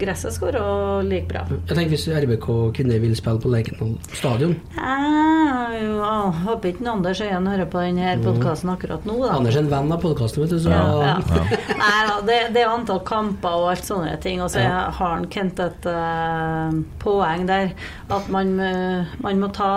[0.00, 0.64] gresset skal være
[1.08, 1.44] like bra.
[1.52, 4.56] Jeg tenker Hvis RBK kvinner vil spille på Lerkendal stadion?
[4.78, 9.16] Jeg jeg håper ikke Anders Øyen hører på denne podkasten akkurat nå.
[9.24, 9.34] Da.
[9.36, 10.58] Anders er en venn av podkasten, vet du.
[10.62, 10.72] Så...
[10.72, 11.58] Ja, ja.
[11.78, 14.42] Nei da, det, det, er antall kamper og alt sånne ting.
[14.44, 17.72] Og så har han Kent et uh, poeng der
[18.14, 19.72] at man, uh, man må ta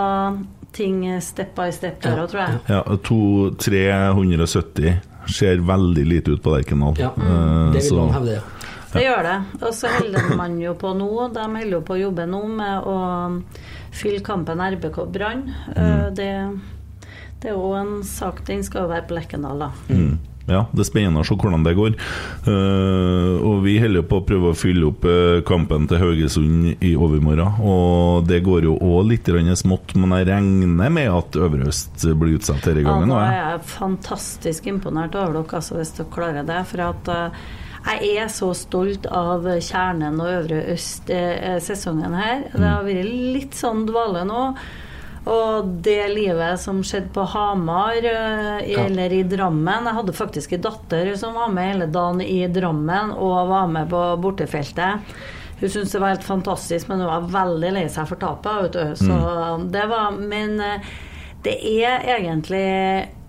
[0.72, 2.60] ting step by step der òg, tror jeg.
[2.72, 2.82] Ja,
[3.60, 5.00] 370
[5.32, 6.96] ser veldig lite ut på Lerkendal.
[7.00, 7.72] Ja, mm.
[7.76, 8.48] det vil man hevde, ja.
[8.92, 9.38] Det gjør det.
[9.62, 12.90] Og så holder man jo på nå, de holder jo på å jobbe nå med
[12.92, 12.98] å
[13.96, 15.46] fylle kampen RBK Brann.
[15.72, 16.10] Mm.
[16.18, 16.32] Det,
[17.40, 19.72] det er jo en sak, den skal jo være på Lerkendal, da.
[19.88, 20.18] Mm.
[20.52, 21.96] Ja, det er spennende å se hvordan det går.
[22.48, 26.94] Uh, og Vi holder på å prøve å fylle opp uh, kampen til Haugesund i
[26.96, 27.62] overmorgen.
[27.64, 32.38] Og det går jo òg litt smått, men jeg regner med at Øvre Øst blir
[32.38, 33.10] utsatt denne gangen.
[33.10, 36.62] Ja, nå er jeg fantastisk imponert over dere altså, hvis dere klarer det.
[36.70, 37.44] For at uh,
[37.82, 42.48] jeg er så stolt av kjernen og Øvre Øst-sesongen her.
[42.54, 44.46] Det har vært litt sånn dvale nå.
[45.30, 50.64] Og det livet som skjedde på Hamar eh, eller i Drammen Jeg hadde faktisk en
[50.66, 55.14] datter som var med hele dagen i Drammen og var med på bortefeltet.
[55.62, 58.80] Hun syntes det var helt fantastisk, men hun var veldig lei seg for tapet.
[58.98, 59.68] Så mm.
[59.70, 60.92] det var Men eh,
[61.46, 62.66] det er egentlig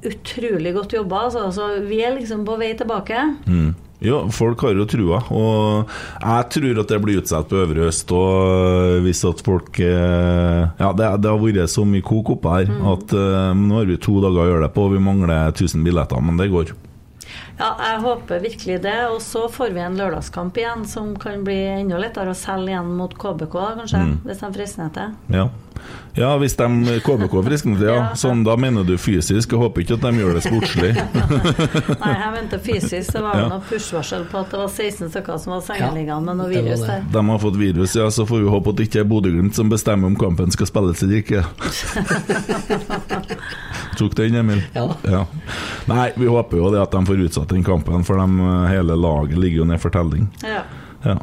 [0.08, 1.26] utrolig godt jobba.
[1.28, 1.50] Altså.
[1.52, 3.20] Så vi er liksom på vei tilbake.
[3.44, 3.74] Mm.
[4.02, 8.12] Ja, folk har jo trua, og jeg tror at det blir utsatt på Øvre Øst.
[8.12, 12.70] Og hvis at folk eh, Ja, det, det har vært så mye kok oppe her
[12.70, 12.86] mm.
[12.92, 14.88] at uh, nå har vi to dager å gjøre det på.
[14.92, 16.74] Vi mangler 1000 billetter, men det går.
[17.58, 18.98] Ja, jeg håper virkelig det.
[19.12, 22.94] Og så får vi en lørdagskamp igjen som kan bli enda lettere å selge igjen
[22.98, 24.02] mot KBK, kanskje.
[24.08, 24.16] Mm.
[24.26, 25.14] Hvis de frister til.
[25.36, 25.48] Ja.
[26.14, 28.10] Ja, hvis de KBK friskner til, ja.
[28.18, 29.54] Sånn, da mener du fysisk.
[29.54, 30.90] Jeg håper ikke at de gjør det sportslig.
[32.02, 33.14] Nei, jeg mente fysisk.
[33.14, 33.46] Det var ja.
[33.48, 37.06] noe push-varsel på at det var 16 stykker som var sengeliggende med noe virus der.
[37.14, 38.10] De har fått virus, ja.
[38.12, 41.04] Så får vi håpe at det ikke er Bodø-Glimt som bestemmer om kampen skal spilles
[41.06, 41.40] eller ikke.
[43.98, 44.60] Tok den, Emil?
[44.76, 44.86] Ja.
[45.08, 45.24] ja.
[45.88, 49.40] Nei, vi håper jo det at de får utsatt den kampen, for de, hele laget
[49.40, 50.28] ligger jo ned for telling.
[50.44, 50.64] Ja.
[51.02, 51.18] Ja.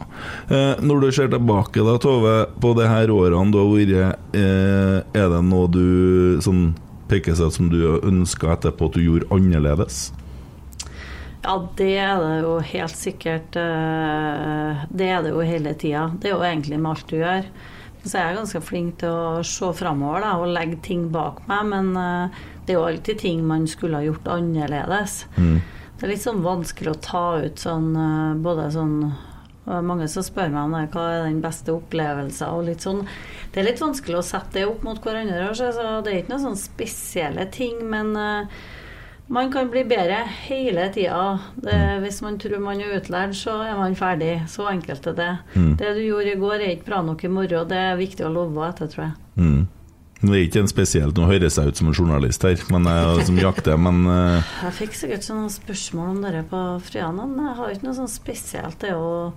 [0.51, 4.97] Eh, når du ser tilbake da, Tove, på de her årene du har vært, eh,
[5.15, 6.73] er det noe du sånn,
[7.09, 10.09] peker seg som du ønska etterpå at du gjorde annerledes?
[11.39, 13.55] Ja, det er det jo helt sikkert.
[13.55, 16.09] Eh, det er det jo hele tida.
[16.19, 17.47] Det er jo egentlig med alt du gjør.
[18.03, 21.89] Så jeg er ganske flink til å se framover og legge ting bak meg, men
[21.99, 25.23] eh, det er jo alltid ting man skulle ha gjort annerledes.
[25.35, 25.59] Mm.
[25.99, 28.93] Det er litt sånn vanskelig å ta ut sånn eh, både sånn
[29.85, 32.49] mange som spør meg om det, hva er den beste opplevelsen.
[32.49, 33.05] og litt sånn.
[33.53, 35.53] Det er litt vanskelig å sette det opp mot hverandre.
[35.57, 35.71] Så
[36.05, 37.81] det er ikke noen sånn spesielle ting.
[37.91, 38.61] Men uh,
[39.29, 41.39] man kan bli bedre hele tida.
[42.01, 44.39] Hvis man tror man er utlært, så er man ferdig.
[44.49, 45.33] Så enkelt er det.
[45.53, 45.73] Mm.
[45.77, 47.67] Det du gjorde i går, er ikke bra nok i morgen.
[47.69, 49.19] Det er viktig å love etter, tror jeg.
[49.37, 49.67] Mm.
[50.19, 53.27] Det er ikke en spesielt Nå høres jeg ut som en journalist her, men jeg,
[53.29, 54.49] som jakter, men uh...
[54.65, 58.11] Jeg fikk sikkert sånne spørsmål om det på fredag, men jeg har ikke noe sånn
[58.11, 58.75] spesielt.
[58.81, 59.31] Det er jo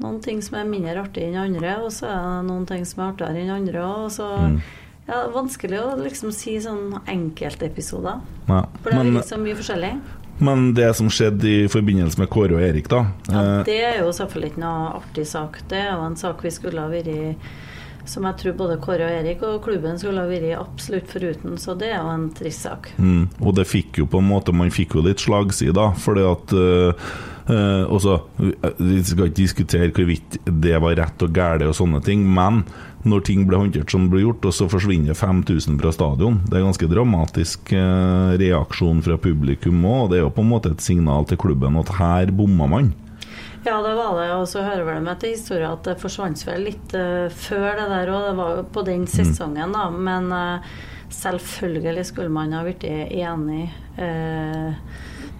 [0.00, 3.02] noen ting som er mindre artig enn andre, og så er det noen ting som
[3.02, 3.84] er artigere enn andre.
[3.84, 4.56] Og så mm.
[5.10, 8.24] ja, vanskelig å liksom si sånn enkeltepisoder.
[8.50, 9.94] Ja, for det er liksom mye forskjellig.
[10.40, 13.02] Men det som skjedde i forbindelse med Kåre og Erik, da?
[13.28, 15.60] Ja, eh, det er jo selvfølgelig ikke noe artig sak.
[15.68, 17.36] Det er jo en sak vi skulle ha vært
[18.08, 21.58] som jeg tror både Kåre og Erik og klubben skulle ha vært absolutt foruten.
[21.60, 22.90] Så det er jo en trist sak.
[22.98, 25.90] Mm, og det fikk jo på en måte Man fikk jo litt slagside.
[26.00, 27.12] Fordi at uh,
[27.50, 28.20] Uh, også,
[28.78, 32.60] vi skal ikke diskutere hvorvidt det var rett og galt og sånne ting, men
[33.02, 36.52] når ting ble håndtert som det ble gjort, og så forsvinner 5000 fra stadion Det
[36.52, 40.52] er en ganske dramatisk uh, reaksjon fra publikum òg, og det er jo på en
[40.52, 42.92] måte et signal til klubben at her bomma man.
[43.64, 44.30] Ja, det var det.
[44.36, 47.90] Og så hører vel med til historien at det forsvant vel litt uh, før det
[47.96, 48.28] der òg.
[48.28, 49.12] Det var jo på den mm.
[49.16, 49.88] sesongen, da.
[49.90, 50.30] Men
[51.10, 53.64] selvfølgelig skulle man ha blitt enig.
[53.98, 54.76] Uh,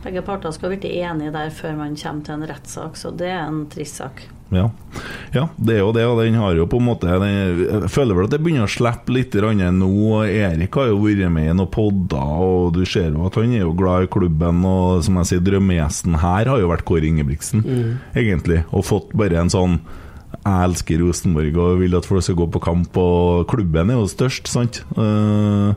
[0.04, 3.42] begge parter skal bli enige der før man kommer til en rettssak, så det er
[3.46, 4.22] en trist sak.
[4.50, 4.64] Ja.
[5.30, 5.44] ja.
[5.62, 8.32] det er jo det, og den har jo på en måte Jeg føler vel at
[8.34, 9.92] det begynner å slippe litt nå.
[10.26, 13.62] Erik har jo vært med i noen podder, og du ser jo at han er
[13.62, 14.64] jo glad i klubben.
[14.66, 17.90] Og som jeg sier, drømmegjesten her har jo vært Kåre Ingebrigtsen, mm.
[18.18, 18.64] egentlig.
[18.74, 19.80] Og fått bare en sånn
[20.30, 24.10] jeg elsker Rosenborg og vil at folk skal gå på kamp, og klubben er jo
[24.10, 24.82] størst, sant.
[24.96, 25.74] Uh,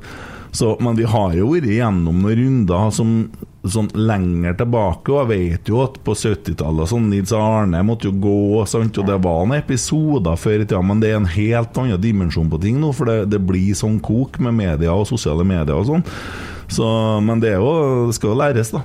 [0.54, 3.16] så, men vi har jo vært gjennom noen runder som
[3.64, 8.18] sånn lenger tilbake, og jeg vet jo at på 70-tallet sånn Nils Arne måtte jo
[8.26, 8.98] gå, sant?
[9.00, 12.52] og det var noen episoder før i tida, men det er en helt annen dimensjon
[12.52, 15.88] på ting nå, for det, det blir sånn kok med media og sosiale medier og
[15.88, 16.04] sånn.
[16.74, 16.90] Så,
[17.24, 17.72] men det, jo,
[18.10, 18.84] det skal jo læres, da.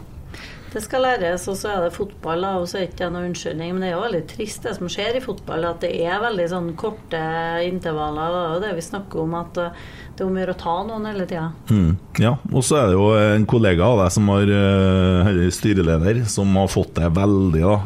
[0.69, 3.71] Det skal læres, og så er det fotball, og så er det ikke noen unnskyldning.
[3.73, 6.49] Men det er jo veldig trist det som skjer i fotball, at det er veldig
[6.53, 7.23] sånn korte
[7.65, 8.35] intervaller.
[8.35, 10.75] Det er jo det vi snakker om, at det er om å gjøre å ta
[10.89, 11.47] noen hele tida.
[11.73, 16.23] Mm, ja, og så er det jo en kollega av deg som har eller styreleder,
[16.29, 17.79] som har fått det veldig da,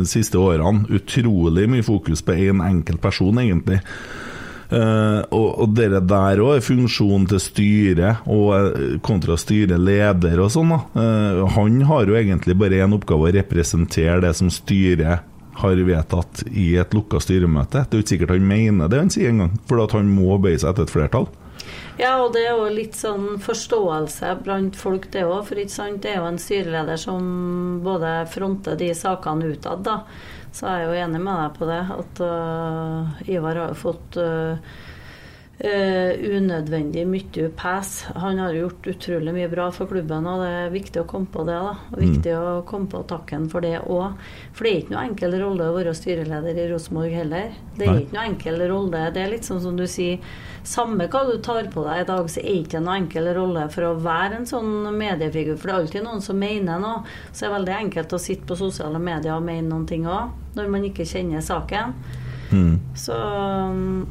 [0.00, 0.86] de siste årene.
[0.96, 3.82] Utrolig mye fokus på én en enkelt person, egentlig.
[4.70, 10.52] Uh, og, og dere der òg er funksjonen til styret og uh, kontra styreleder og
[10.54, 10.76] sånn.
[10.94, 15.26] Uh, han har jo egentlig bare én oppgave, å representere det som styret
[15.60, 17.82] har vedtatt i et lukka styremøte.
[17.82, 20.38] Det er jo ikke sikkert han mener det han sier engang, for at han må
[20.40, 21.28] bøye seg etter et flertall.
[22.00, 25.42] Ja, og det er jo litt sånn forståelse blant folk, det òg.
[25.50, 27.24] For ikke sant, det er jo en styreleder som
[27.84, 29.98] både fronter de sakene utad, da.
[30.52, 34.18] Så er jeg jo enig med deg på det, at uh, Ivar har jo fått
[34.18, 34.78] uh,
[35.60, 37.88] Uh, unødvendig mye pes.
[38.16, 41.42] Han har gjort utrolig mye bra for klubben, og det er viktig å komme på
[41.44, 41.58] det.
[41.60, 41.74] da.
[41.90, 42.38] Og viktig mm.
[42.40, 44.14] å komme på takken for det òg.
[44.56, 47.52] For det er ikke noe enkel rolle å være styreleder i Rosenborg heller.
[47.76, 48.06] Det er Nei.
[48.06, 49.02] ikke noe enkel rolle.
[49.12, 50.24] Det er litt sånn som du sier,
[50.64, 53.66] samme hva du tar på deg i dag, så er det ikke noe enkel rolle
[53.76, 55.60] for å være en sånn mediefigur.
[55.60, 57.04] For det er alltid noen som mener noe.
[57.34, 60.32] Så det er veldig enkelt å sitte på sosiale medier og mene noen ting òg,
[60.56, 61.98] når man ikke kjenner saken.
[62.50, 62.78] Mm.
[62.98, 63.16] Så,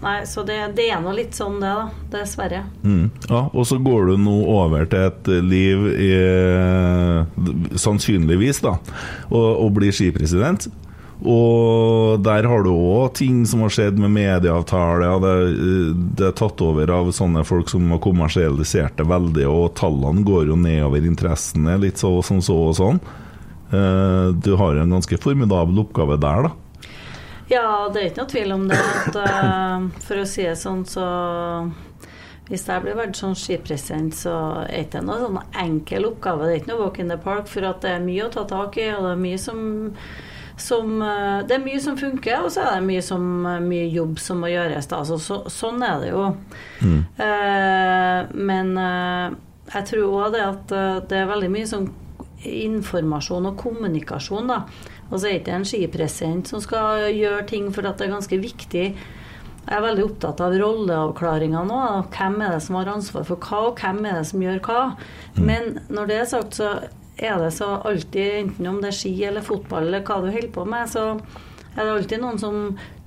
[0.02, 1.88] nei, så det, det er nå litt sånn, det, da.
[2.14, 2.64] Dessverre.
[2.84, 3.10] Mm.
[3.28, 6.12] Ja, og så går du nå over til et liv i
[7.80, 8.78] Sannsynligvis, da,
[9.30, 10.70] og, og blir skipresident.
[11.20, 15.10] Og der har du òg ting som har skjedd med medieavtale.
[15.18, 15.34] Og det,
[16.16, 20.54] det, er tatt over av sånne folk som har kommersialisert det veldig, og tallene går
[20.54, 21.04] jo nedover.
[21.10, 23.04] interessene er litt så, sånn så og sånn.
[23.70, 26.56] Du har en ganske formidabel oppgave der, da.
[27.50, 28.78] Ja, det er ikke noe tvil om det.
[28.78, 31.06] At, uh, for å si det sånn, så
[32.50, 34.34] hvis jeg blir valgt som skipresident, så
[34.64, 36.46] er det ikke noe sånn enkel oppgave.
[36.46, 38.46] Det er ikke noe walk in the park, for at det er mye å ta
[38.50, 39.64] tak i, og det er mye som,
[40.62, 43.26] som uh, det er mye som funker, og så er det mye, som,
[43.66, 44.90] mye jobb som må gjøres.
[44.94, 45.02] Da.
[45.10, 46.28] Så, så, sånn er det jo.
[46.86, 47.00] Mm.
[47.26, 50.78] Eh, men jeg tror òg det at
[51.10, 51.90] det er veldig mye sånn
[52.46, 54.62] informasjon og kommunikasjon, da.
[55.10, 58.16] Og så er det ikke en skipresident som skal gjøre ting for at det er
[58.18, 58.86] ganske viktig.
[59.70, 61.82] Jeg er veldig opptatt av rolleavklaringa nå.
[62.14, 64.80] Hvem er det som har ansvar for hva, og hvem er det som gjør hva.
[65.36, 65.44] Mm.
[65.50, 66.72] Men når det er sagt, så
[67.20, 70.54] er det så alltid, enten om det er ski eller fotball eller hva du holder
[70.56, 71.12] på med, så
[71.76, 72.58] er det alltid noen som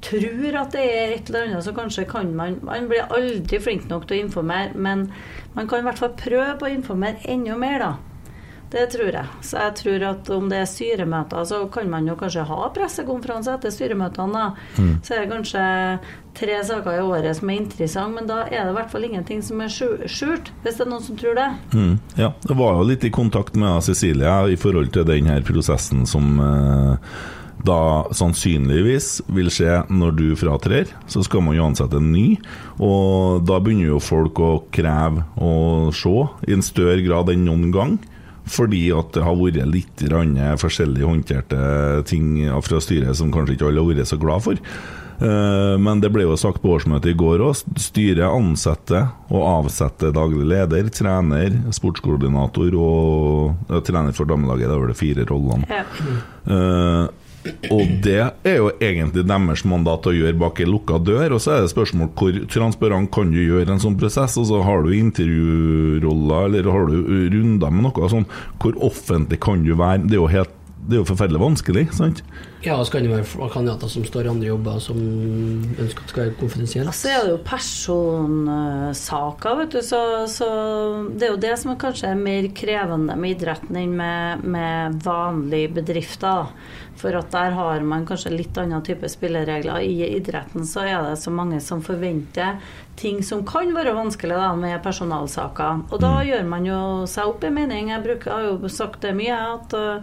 [0.03, 3.88] tror at det er et eller annet, så kanskje kan man Man blir aldri flink
[3.91, 5.09] nok til å informere, men
[5.55, 7.93] man kan i hvert fall prøve å informere enda mer, da.
[8.73, 9.29] Det tror jeg.
[9.45, 13.53] Så jeg tror at om det er styremøter, så kan man jo kanskje ha pressekonferanse
[13.59, 14.47] etter styremøtene.
[14.79, 14.95] Mm.
[15.05, 15.65] Så er det kanskje
[16.39, 19.43] tre saker i året som er interessante, men da er det i hvert fall ingenting
[19.45, 21.51] som er skjult, hvis det er noen som tror det.
[21.77, 21.93] Mm.
[22.17, 26.41] Ja, det var jo litt i kontakt med Cecilie i forhold til denne prosessen som
[26.41, 27.17] eh,
[27.63, 27.79] da
[28.17, 30.89] sannsynligvis vil skje når du fratrer.
[31.13, 32.39] Så skal man jo ansette en ny,
[32.81, 36.17] og da begynner jo folk å kreve å se
[36.49, 38.01] i en større grad enn noen gang.
[38.50, 40.02] Fordi at det har vært litt
[40.62, 42.35] forskjellig håndterte ting
[42.66, 44.59] fra styret som kanskje ikke alle har vært så glad for.
[45.22, 47.62] Eh, men det ble jo sagt på årsmøtet i går òg.
[47.81, 54.68] Styret ansetter og avsetter daglig leder, trener, sportskoordinator og ja, trener for damelaget.
[54.68, 55.68] Det er vel de fire rollene.
[55.70, 57.11] Ja.
[57.72, 61.37] Og det er jo egentlig deres mandat å gjøre bak ei lukka dør.
[61.37, 64.38] Og så er det spørsmål hvor transparent kan du gjøre en sånn prosess.
[64.40, 68.28] Og så har du intervjuroller, eller har du runder med noe sånn.
[68.62, 70.05] Hvor offentlig kan du være?
[70.07, 72.24] Det er jo, helt, det er jo forferdelig vanskelig, sant?
[72.62, 76.11] Ja, så kan det være kandidater som står i andre jobber som ønsker at det
[76.12, 76.94] skal være konfidensielt.
[76.94, 79.81] Så er det jo personsaker, vet du.
[79.83, 80.46] Så, så,
[81.11, 85.03] det er jo det som er kanskje er mer krevende med idretten enn med, med
[85.03, 86.46] vanlige bedrifter.
[87.03, 89.83] For at der har man kanskje litt annen type spilleregler.
[89.83, 92.62] I idretten så er det så mange som forventer
[93.01, 95.81] ting som kan være vanskelig da, med personalsaker.
[95.90, 96.27] Og da mm.
[96.31, 97.90] gjør man jo seg opp en mening.
[97.90, 99.98] Jeg bruker, har jo sagt det mye, at uh,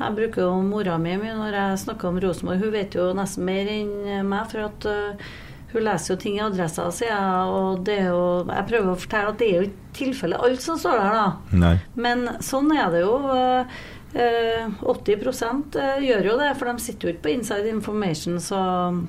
[0.00, 2.64] jeg bruker jo mora mi mye når jeg snakker om Rosenborg.
[2.64, 5.30] Hun vet jo nesten mer enn meg, for at uh,
[5.74, 7.06] hun leser jo ting i adressa, si.
[7.06, 10.64] Og det er jo, jeg prøver å fortelle at det er jo ikke tilfellet alt
[10.64, 11.56] som står der, da.
[11.62, 11.76] Nei.
[12.00, 13.16] Men sånn er det jo.
[14.10, 15.12] 80
[15.78, 18.58] eh, gjør jo det, for de sitter jo ikke på inside information, så,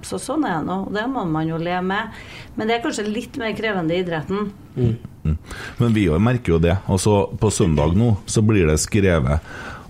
[0.06, 0.78] så sånn er det nå.
[0.94, 2.20] Det må man jo leve med.
[2.56, 4.52] Men det er kanskje litt mer krevende i idretten.
[4.76, 4.94] Mm.
[5.24, 5.38] Mm.
[5.82, 6.78] Men vi merker jo det.
[6.86, 9.42] Altså, på søndag nå så blir det skrevet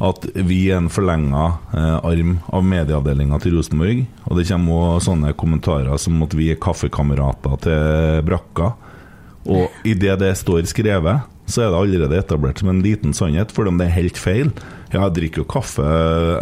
[0.02, 1.44] at vi er en forlenga
[1.78, 4.06] eh, arm av medieavdelinga til Rosenborg.
[4.28, 8.72] Og det kommer også sånne kommentarer som at vi er kaffekamerater til brakka.
[9.52, 13.68] Og i det står skrevet, så er det allerede etablert som en liten sannhet, for
[13.68, 14.52] om det er helt feil.
[14.92, 15.86] Ja, jeg drikker jo kaffe.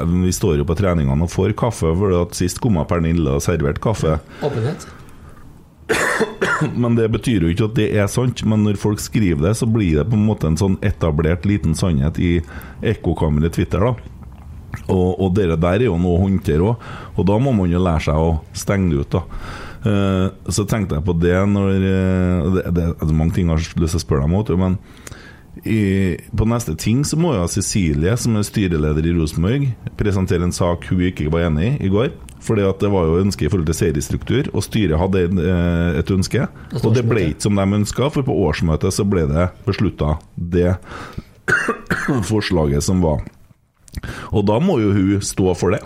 [0.10, 3.84] Vi står jo på treningene og får kaffe, for at sist kom Pernille og serverte
[3.84, 4.20] kaffe.
[4.46, 4.88] Åpenhet.
[6.76, 8.44] Men det betyr jo ikke at det er sant.
[8.48, 11.76] Men når folk skriver det, så blir det på en måte en sånn etablert liten
[11.78, 12.38] sannhet i
[12.94, 13.96] ekkokammeret Twitter, da.
[14.90, 16.86] Og, og det der er jo noe å håndtere òg,
[17.18, 19.24] og da må man jo lære seg å stenge det ut, da.
[19.80, 23.62] Uh, så tenkte jeg på det når uh, det, det, er mange ting jeg har
[23.64, 24.76] lyst til å spørre deg om, men
[25.64, 29.68] i, på neste ting så må jo Cecilie, som er styreleder i Rosenborg,
[30.00, 32.12] presentere en sak hun ikke var enig i i går.
[32.40, 36.12] Fordi at det var jo ønske i forhold til seriestruktur, og styret hadde eh, et
[36.16, 36.46] ønske.
[36.80, 40.78] Og det ble ikke som de ønska, for på årsmøtet så ble det beslutta det
[42.32, 43.26] forslaget som var.
[44.32, 45.84] Og da må jo hun stå for det.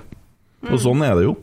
[0.69, 1.37] Og sånn er det jo.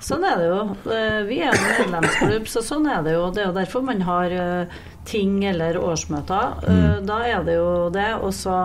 [0.00, 0.60] Sånn er det jo.
[0.94, 3.26] Eh, vi er en medlemsklubb, så sånn er det jo.
[3.34, 6.56] Det er jo derfor man har eh, ting eller årsmøter.
[6.64, 7.04] Eh, mm.
[7.10, 8.08] Da er det jo det.
[8.24, 8.62] Og så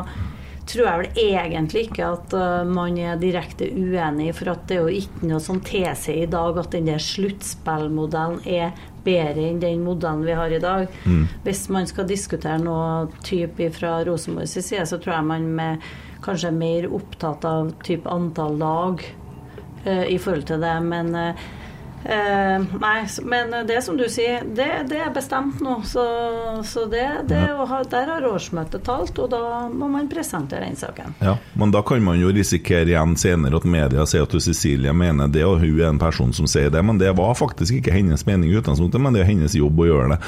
[0.66, 2.32] tror jeg vel egentlig ikke at
[2.66, 6.58] man er direkte uenig, for at det er jo ikke noe som tilsier i dag
[6.58, 8.74] at den der sluttspillmodellen er
[9.06, 10.88] bedre enn den modellen vi har i dag.
[11.06, 11.28] Mm.
[11.46, 15.86] Hvis man skal diskutere noe type fra Rosenborgs side, så tror jeg man er
[16.26, 19.06] kanskje er mer opptatt av type antall lag
[19.86, 20.76] i forhold til det.
[20.84, 21.14] Men
[22.06, 25.80] Uh, nei, men det som du sier, det, det er bestemt nå.
[25.90, 26.04] Så,
[26.62, 31.16] så det, det ha, der har årsmøtet talt, og da må man presentere den saken.
[31.26, 35.32] Ja, Men da kan man jo risikere igjen senere at media sier at Cecilie mener
[35.34, 36.84] det, og hun er en person som sier det.
[36.86, 39.90] Men det var faktisk ikke hennes mening i utgangspunktet, men det er hennes jobb å
[39.90, 40.20] gjøre det.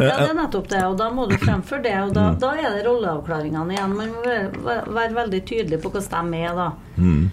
[0.00, 1.98] Ja, det er nettopp det, og da må du fremføre det.
[2.06, 2.40] Og da, mm.
[2.40, 3.98] da er det rolleavklaringene igjen.
[4.00, 6.70] Man må være, være veldig tydelig på hvordan de er, da.
[6.96, 7.28] Mm.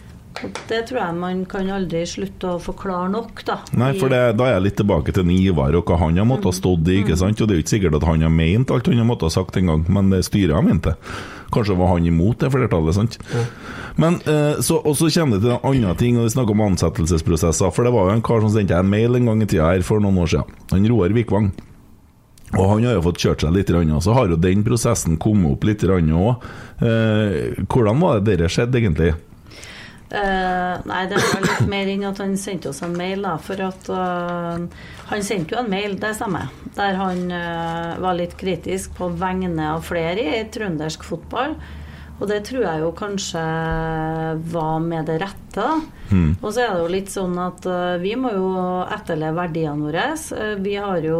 [0.67, 3.58] Det tror jeg man kan aldri slutte å forklare nok, da.
[3.80, 6.52] Nei, for det, da er jeg litt tilbake til Ivar og hva han har måttet
[6.52, 7.21] ha stått i, ikke mm.
[7.23, 7.41] sant.
[7.41, 9.36] Og det er jo ikke sikkert at han har ment alt han har måttet ha
[9.39, 10.95] sagt en gang, men det styret har ment det.
[11.54, 13.19] Kanskje var han imot det flertallet, sant.
[13.32, 13.45] Mm.
[13.97, 16.65] Men eh, så, Og så kommer det til en annen ting, og vi snakker om
[16.67, 17.71] ansettelsesprosesser.
[17.73, 19.86] For det var jo en kar som sendte en mail en gang i tida her
[19.86, 20.60] for noen år siden.
[20.73, 21.50] Han Roar Vikvang.
[22.56, 25.58] Og han har jo fått kjørt seg litt, og så har jo den prosessen kommet
[25.58, 26.12] opp litt òg.
[26.80, 29.15] Eh, hvordan var det det skjedde, egentlig?
[30.07, 33.33] Uh, nei, det var litt mer enn at han sendte oss en mail, da.
[33.43, 34.63] For at uh,
[35.09, 39.73] Han sendte jo en mail, det stemmer, der han uh, var litt kritisk på vegne
[39.73, 41.57] av flere i trøndersk fotball.
[42.17, 43.41] Og det tror jeg jo kanskje
[44.49, 45.67] var med det rette.
[46.09, 46.31] Mm.
[46.39, 47.67] Og så er det jo litt sånn at
[48.01, 48.47] vi må jo
[48.87, 50.07] etterleve verdiene våre.
[50.57, 51.19] vi har jo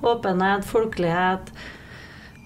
[0.00, 1.52] åpenhet, folkelighet.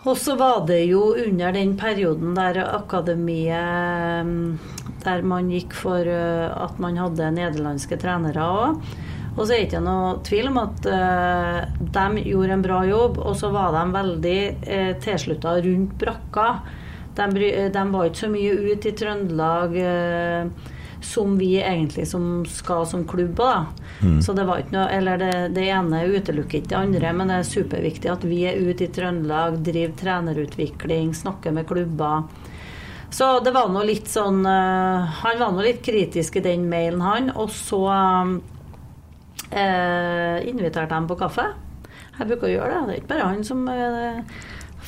[0.02, 4.58] Og så var det jo under den perioden der akademiet
[5.04, 8.82] Der man gikk for eh, at man hadde nederlandske trenere òg.
[9.32, 13.16] Og så er det ikke noe tvil om at uh, de gjorde en bra jobb,
[13.16, 16.48] og så var de veldig uh, tilslutta rundt brakka.
[17.16, 17.24] De,
[17.72, 19.78] de, var ikke så mye ute i Trøndelag.
[19.80, 23.66] Uh, som vi egentlig som skal som klubb da.
[24.02, 24.22] Mm.
[24.22, 28.12] Så det noe Eller det, det ene utelukker ikke det andre, men det er superviktig
[28.12, 32.22] at vi er ute i Trøndelag, driver trenerutvikling, snakker med klubber.
[33.12, 37.02] Så det var noe litt sånn uh, Han var nå litt kritisk i den mailen,
[37.04, 37.28] han.
[37.36, 38.38] Og så uh,
[40.48, 41.44] inviterte han på kaffe.
[42.16, 42.82] Jeg bruker å gjøre det.
[42.86, 44.24] Det er ikke bare han som uh,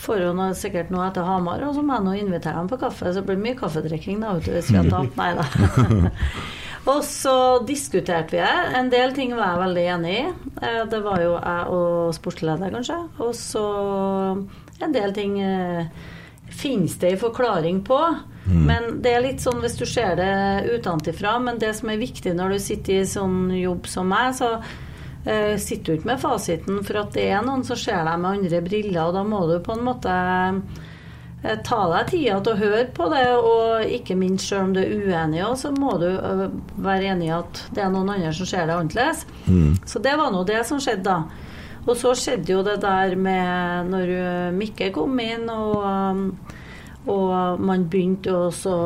[0.04, 3.10] får hun sikkert noe etter Hamar, og så må jeg nå invitere dem på kaffe.
[3.10, 5.16] Så det blir mye kaffedrikking da, hvis vi har tapt.
[5.18, 6.12] Nei da.
[6.92, 7.36] og så
[7.66, 8.56] diskuterte vi det.
[8.80, 10.26] En del ting var jeg veldig enig i.
[10.60, 13.00] Eh, det var jo jeg og sportsleder, kanskje.
[13.24, 13.64] Og så
[14.84, 15.88] en del ting eh,
[16.54, 18.00] finnes det en forklaring på.
[18.44, 18.64] Mm.
[18.68, 21.38] Men det er litt sånn hvis du ser det utenfra.
[21.42, 24.58] Men det som er viktig når du sitter i sånn jobb som meg, så
[25.26, 28.38] uh, sitter jo ikke med fasiten, for at det er noen som ser deg med
[28.38, 32.60] andre briller, og da må du på en måte uh, ta deg tida til å
[32.62, 36.46] høre på det, og ikke minst selv om du er uenig, så må du uh,
[36.84, 39.24] være enig i at det er noen andre som ser det annerledes.
[39.46, 39.72] Mm.
[39.88, 41.18] Så det var nå det som skjedde da.
[41.84, 44.12] Og så skjedde jo det der med når
[44.56, 45.84] Mikke kom inn, og,
[47.12, 48.78] og man begynte å så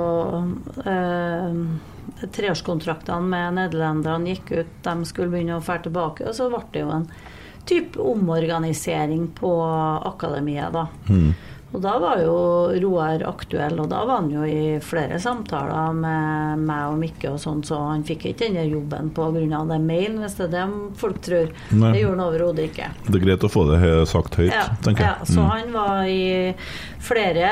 [2.35, 6.27] treårskontraktene med nederlenderne gikk ut, de skulle begynne å fære tilbake.
[6.29, 7.07] Og så ble det jo en
[7.69, 9.53] type omorganisering på
[10.09, 10.87] akademiet, da.
[11.09, 11.33] Mm.
[11.69, 12.37] Og da var jo
[12.81, 17.41] Roar aktuell, og da var han jo i flere samtaler med meg og Mikke og
[17.43, 19.65] sånn, så han fikk ikke denne jobben pga.
[19.69, 20.65] den mailen, hvis det er det
[20.97, 21.53] folk tror.
[21.71, 21.93] Nei.
[21.93, 22.89] Det gjorde han overhodet ikke.
[23.09, 25.13] Det er greit å få det sagt høyt, ja, tenker jeg.
[25.13, 25.51] Ja, så mm.
[25.53, 26.55] han var i
[27.05, 27.51] flere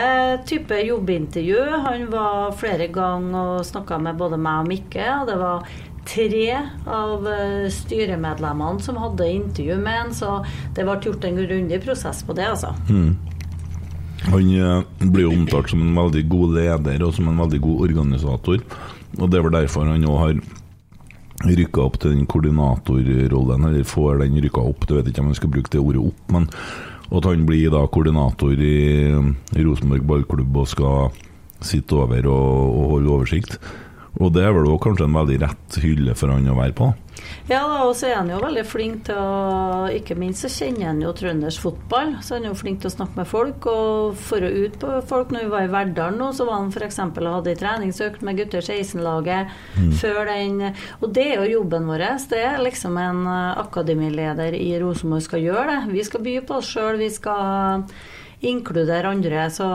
[0.48, 1.60] typer jobbintervju.
[1.84, 5.68] Han var flere ganger og snakka med både meg og Mikke, og det var
[6.06, 6.50] tre
[6.86, 10.38] av eh, styremedlemmene som hadde intervju med han, så
[10.76, 12.72] det ble gjort en grundig prosess på det, altså.
[12.88, 13.35] Mm.
[14.26, 18.62] Han eh, blir omtalt som en veldig god leder og som en veldig god organisator.
[19.16, 20.40] Og Det er vel derfor han òg har
[21.46, 24.86] rykka opp til den koordinatorrollen, eller får den rykka opp.
[24.88, 26.48] jeg vet ikke om han skal bruke det ordet opp, men
[27.06, 29.14] at han blir da koordinator i,
[29.54, 31.10] i Rosenborg ballklubb og skal
[31.62, 33.58] sitte over og, og holde oversikt.
[34.16, 36.90] Og det er vel òg kanskje en veldig rett hylle for han å være på?
[37.46, 41.02] Ja, og så er han jo veldig flink til å Ikke minst så kjenner han
[41.02, 42.16] jo trøndersk fotball.
[42.24, 44.96] Så han er jo flink til å snakke med folk og for å ut på
[45.08, 45.32] folk.
[45.34, 47.00] Når vi var i Verdal nå, så var han f.eks.
[47.06, 49.94] og hadde ei treningsøkt med gutter 16-laget mm.
[50.00, 50.60] før den
[51.00, 52.06] Og det er jo jobben vår.
[52.30, 55.80] Det er liksom en akademileder i Rosenborg skal gjøre det.
[55.94, 57.86] Vi skal by på oss sjøl, vi skal
[58.46, 59.48] inkludere andre.
[59.50, 59.66] Så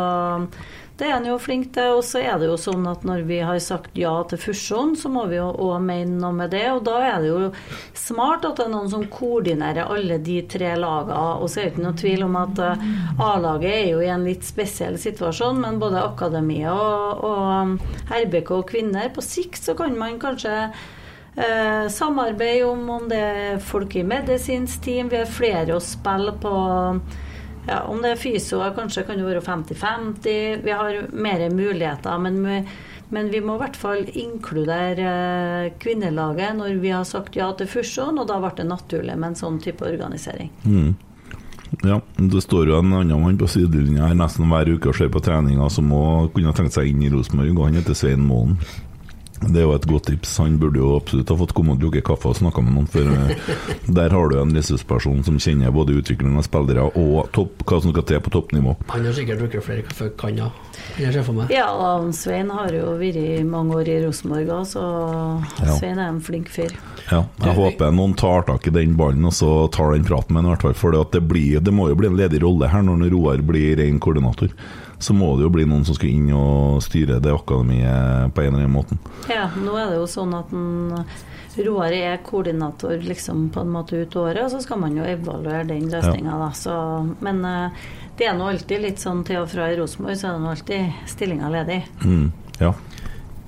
[1.02, 1.95] det er han jo flink til.
[1.97, 5.10] Og så er det jo sånn at når vi har sagt ja til fusjon, så
[5.10, 6.68] må vi jo òg mene noe med det.
[6.76, 7.49] Og da er det jo
[7.97, 11.18] smart at det er noen som koordinerer alle de tre lagene.
[11.41, 12.88] Og så er det ikke noe tvil om at eh,
[13.32, 18.66] A-laget er jo i en litt spesiell situasjon, men både akademiet og, og RBK og
[18.70, 20.56] kvinner På sikt så kan man kanskje
[21.32, 25.10] Eh, samarbeid om om det er folk i medisinsk team.
[25.10, 26.52] Vi har flere å spille på
[27.68, 30.64] ja, om det er fysio, kanskje kan det være 50-50.
[30.66, 32.18] Vi har mer muligheter.
[32.18, 32.57] Men vi,
[33.09, 35.14] men vi må i hvert fall inkludere
[35.68, 39.34] eh, kvinnelaget når vi har sagt ja til fusjon, og da ble det naturlig med
[39.34, 40.51] en sånn type organisering.
[40.66, 40.93] Mm.
[41.88, 45.12] Ja, det står jo en annen mann på sidelinja her nesten hver uke og ser
[45.14, 48.57] på treninga som òg kunne tenkt seg inn i Rosenborg, og han heter Svein Målen.
[49.42, 50.36] Det er jo et godt tips.
[50.42, 52.89] Han burde jo absolutt ha fått komme og drukke kaffe og snakka med noen.
[52.92, 53.54] For eh,
[53.98, 57.94] der har du en ressursperson som kjenner både utvikling av spillere og topp, hva som
[57.96, 58.76] skal til på toppnivå.
[58.94, 60.52] Han har sikkert drukket flere kaffe, kan ja.
[61.52, 64.84] Ja, og Svein har jo vært i mange år i Rosenborg òg, så
[65.62, 65.76] ja.
[65.78, 66.74] Svein er en flink fyr.
[67.10, 70.48] Ja, jeg håper noen tar tak i den ballen og så tar den praten med
[70.48, 73.78] ham, For det, blir, det må jo bli en ledig rolle her når Roar blir
[73.80, 74.54] ren koordinator
[75.02, 78.54] så må det jo bli noen som skal inn og styre det akademiet på en
[78.54, 78.97] eller annen måte.
[79.32, 80.93] Ja, nå er det jo sånn at den,
[81.58, 85.66] Roar er koordinator liksom på en måte ut året, og så skal man jo evaluere
[85.68, 86.52] den løsninga, ja.
[86.64, 86.78] da.
[87.26, 87.82] men uh,
[88.20, 90.54] det er nå alltid litt sånn til og fra i Rosenborg, så er det nå
[90.54, 91.82] alltid stillinga ledig.
[92.06, 92.32] Mm,
[92.62, 92.72] ja.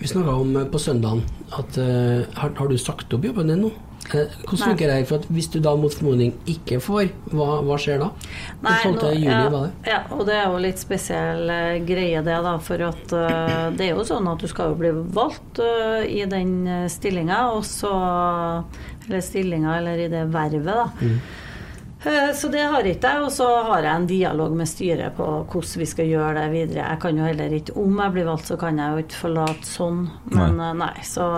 [0.01, 1.23] Vi snakka om eh, på søndagen
[1.53, 3.71] at uh, har, har, du sagt opp jobben din nå?
[4.11, 5.05] Eh, hvordan funker det?
[5.07, 8.09] For Hvis du da mot formodning ikke får, hva, hva, skjer da?
[8.65, 8.97] Nei, 12.
[8.97, 9.91] Nå, juli, ja, var det?
[9.93, 12.55] Ja, og det er jo litt spesiell uh, greie det, da.
[12.63, 16.25] For at uh, det er jo sånn at du skal jo bli valgt uh, i
[16.29, 17.93] den stillinga, og så
[19.03, 20.89] Eller stillinga, eller i det vervet, da.
[21.01, 21.17] Mm.
[22.35, 23.23] Så det har ikke jeg.
[23.23, 26.87] Og så har jeg en dialog med styret på hvordan vi skal gjøre det videre.
[26.89, 29.69] Jeg kan jo heller ikke, Om jeg blir valgt, så kan jeg jo ikke forlate
[29.69, 30.01] sånn.
[30.33, 31.29] Men nei, nei så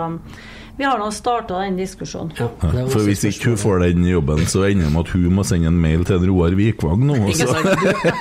[0.77, 2.33] vi har nå starta den diskusjonen.
[2.35, 2.49] Ja,
[2.91, 5.69] for hvis ikke hun får den jobben, så ender det med at hun må sende
[5.71, 7.19] en mail til en Roar Vikvang nå.
[7.29, 7.61] Og så Du,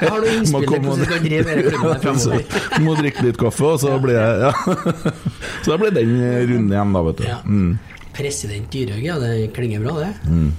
[0.06, 2.38] har du innspill til hvordan du kan drive?
[2.84, 4.52] Må drikke litt kaffe, og så blir jeg ja.
[5.64, 7.26] Så da blir den runden igjen, da, vet du.
[7.26, 7.40] Ja.
[7.42, 7.74] Mm.
[8.14, 9.18] President Dyrhaug, ja.
[9.18, 10.12] Det klinger bra, det.
[10.30, 10.50] Mm.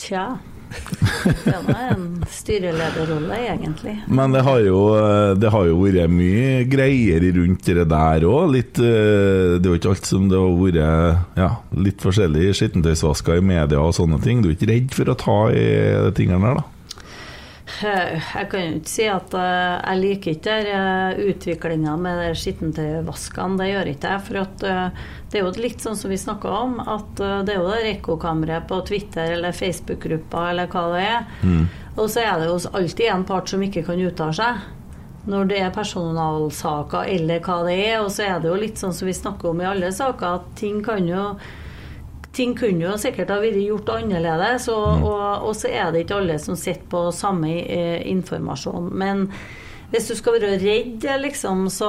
[0.00, 0.24] Tja.
[1.44, 3.96] Det er en styrelederrolle, egentlig.
[4.08, 4.80] Men det har, jo,
[5.36, 8.56] det har jo vært mye greier rundt det der òg.
[8.56, 13.46] Eh, det er jo ikke alt som det har vært ja, litt forskjellig skittentøysvasker i
[13.52, 14.42] media og sånne ting.
[14.42, 15.66] Du er ikke redd for å ta i
[16.08, 16.79] de tingene der, da?
[18.36, 23.58] Jeg kan jo ikke si at eh, jeg liker ikke eh, utviklinga med skittentøyvaskene.
[23.60, 24.24] Det gjør ikke jeg.
[24.26, 27.60] For at eh, det er jo litt sånn som vi snakka om, at det er
[27.60, 31.30] jo det ekkokammeret på Twitter eller Facebook-gruppa eller hva det er.
[31.46, 31.64] Mm.
[31.96, 34.68] Og så er det jo alltid en part som ikke kan uttale seg.
[35.30, 37.96] Når det er personalsaker eller hva det er.
[38.02, 40.54] Og så er det jo litt sånn som vi snakker om i alle saker, at
[40.58, 41.24] ting kan jo
[42.36, 45.08] ting kunne jo sikkert ha vært gjort annerledes, og, mm.
[45.08, 48.90] og, og, så er det ikke alle som sitter på samme eh, informasjon.
[48.94, 49.26] Men
[49.90, 51.88] hvis du skal være redd, liksom, så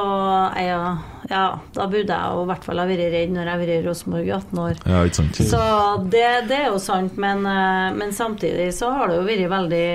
[0.58, 0.96] jeg,
[1.30, 1.44] ja,
[1.76, 4.32] da burde jeg i hvert fall ha vært redd når jeg har vært i Rosenborg
[4.32, 4.82] i 18 år.
[4.90, 5.44] Ja, ikke sant.
[5.52, 5.62] Så
[6.08, 9.88] det, det, er jo sant, men, eh, men, samtidig så har det jo vært veldig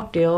[0.00, 0.36] artig å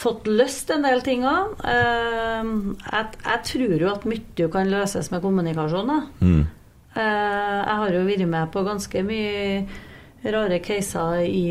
[0.00, 1.58] fått løst en del ting òg.
[1.66, 2.54] Eh,
[2.86, 5.92] jeg, jeg, tror jo at mye kan løses med kommunikasjon.
[6.22, 6.46] Mm.
[6.96, 9.62] Eh, jeg har jo vært med på ganske mye
[10.20, 11.46] rare caser i,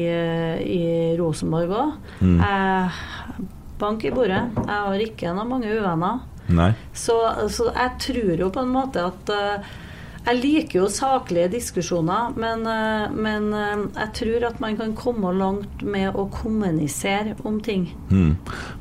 [0.61, 0.81] i
[1.17, 1.95] Rosenborg òg.
[2.21, 2.35] Mm.
[2.43, 3.47] Jeg
[3.79, 4.41] Bank i bordet.
[4.59, 6.19] Jeg har ikke noen mange uvenner.
[6.97, 7.15] Så,
[7.53, 9.31] så, jeg tror jo på en måte at
[10.29, 15.31] jeg liker jo saklige diskusjoner, men, uh, men uh, jeg tror at man kan komme
[15.33, 17.87] langt med å kommunisere om ting.
[18.11, 18.35] Mm.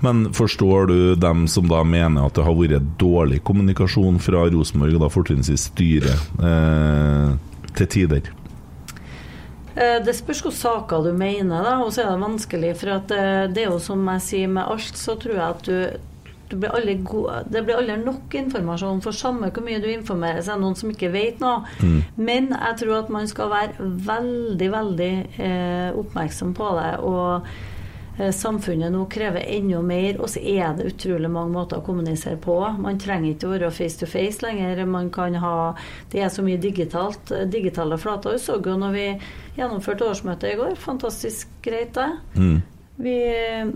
[0.04, 4.98] Men forstår du dem som da mener at det har vært dårlig kommunikasjon fra Rosenborg,
[5.00, 6.28] da fortrinnsvis styret,
[7.78, 8.28] til tider?
[9.74, 12.72] Det spørs hvilke saker du mener, da, og så er det vanskelig.
[12.80, 16.17] For det, er jo som jeg sier med alt, så tror jeg at du
[16.50, 16.94] det blir, aldri
[17.52, 20.78] det blir aldri nok informasjon, for samme hvor mye du informerer, så er det noen
[20.80, 21.64] som ikke vet noe.
[21.82, 21.98] Mm.
[22.16, 25.10] Men jeg tror at man skal være veldig, veldig
[25.44, 26.88] eh, oppmerksom på det.
[27.04, 27.50] Og
[28.16, 32.40] eh, samfunnet nå krever enda mer, og så er det utrolig mange måter å kommunisere
[32.40, 32.56] på.
[32.80, 34.86] Man trenger ikke å være face to face lenger.
[34.88, 35.54] Man kan ha
[36.08, 37.34] Det er så mye digitalt.
[37.52, 38.38] Digitale flater.
[38.38, 39.08] Vi så jo når vi
[39.60, 40.76] gjennomførte årsmøtet i går.
[40.80, 42.10] Fantastisk greit, det.
[42.40, 42.60] Mm.
[42.98, 43.18] Vi,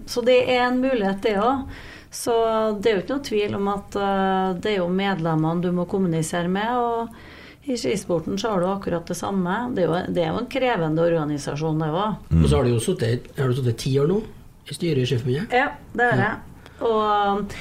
[0.07, 1.68] så det er en mulighet, det òg.
[2.12, 2.32] Så
[2.78, 5.88] det er jo ikke noe tvil om at uh, det er jo medlemmene du må
[5.88, 6.76] kommunisere med.
[6.76, 7.30] og
[7.62, 9.70] i skisporten så har du akkurat det samme.
[9.74, 12.16] Det er jo, det er jo en krevende organisasjon, det òg.
[12.32, 12.40] Mm.
[12.40, 14.18] Og så har du jo sittet ti år nå
[14.66, 15.54] i styret i Skiforbundet.
[15.54, 16.40] Ja, det har jeg.
[16.82, 17.54] Og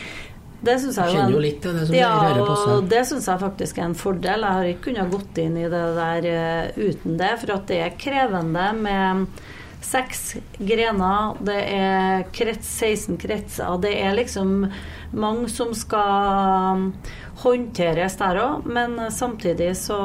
[0.65, 3.87] det syns jeg jo litt til det som ja, og det syns jeg faktisk er
[3.87, 4.45] en fordel.
[4.45, 7.81] Jeg har ikke kunnet gått inn i det der uh, uten det, for at det
[7.85, 9.41] er krevende med
[9.91, 13.77] seks grener, det er krets, 16 kretser.
[13.83, 14.65] Det er liksom
[15.11, 16.91] mange som skal
[17.43, 19.99] håndteres der òg, men samtidig så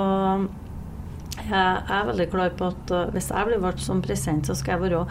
[1.47, 4.77] jeg er veldig klar på at uh, hvis jeg blir valgt som president, så skal
[4.77, 5.05] jeg være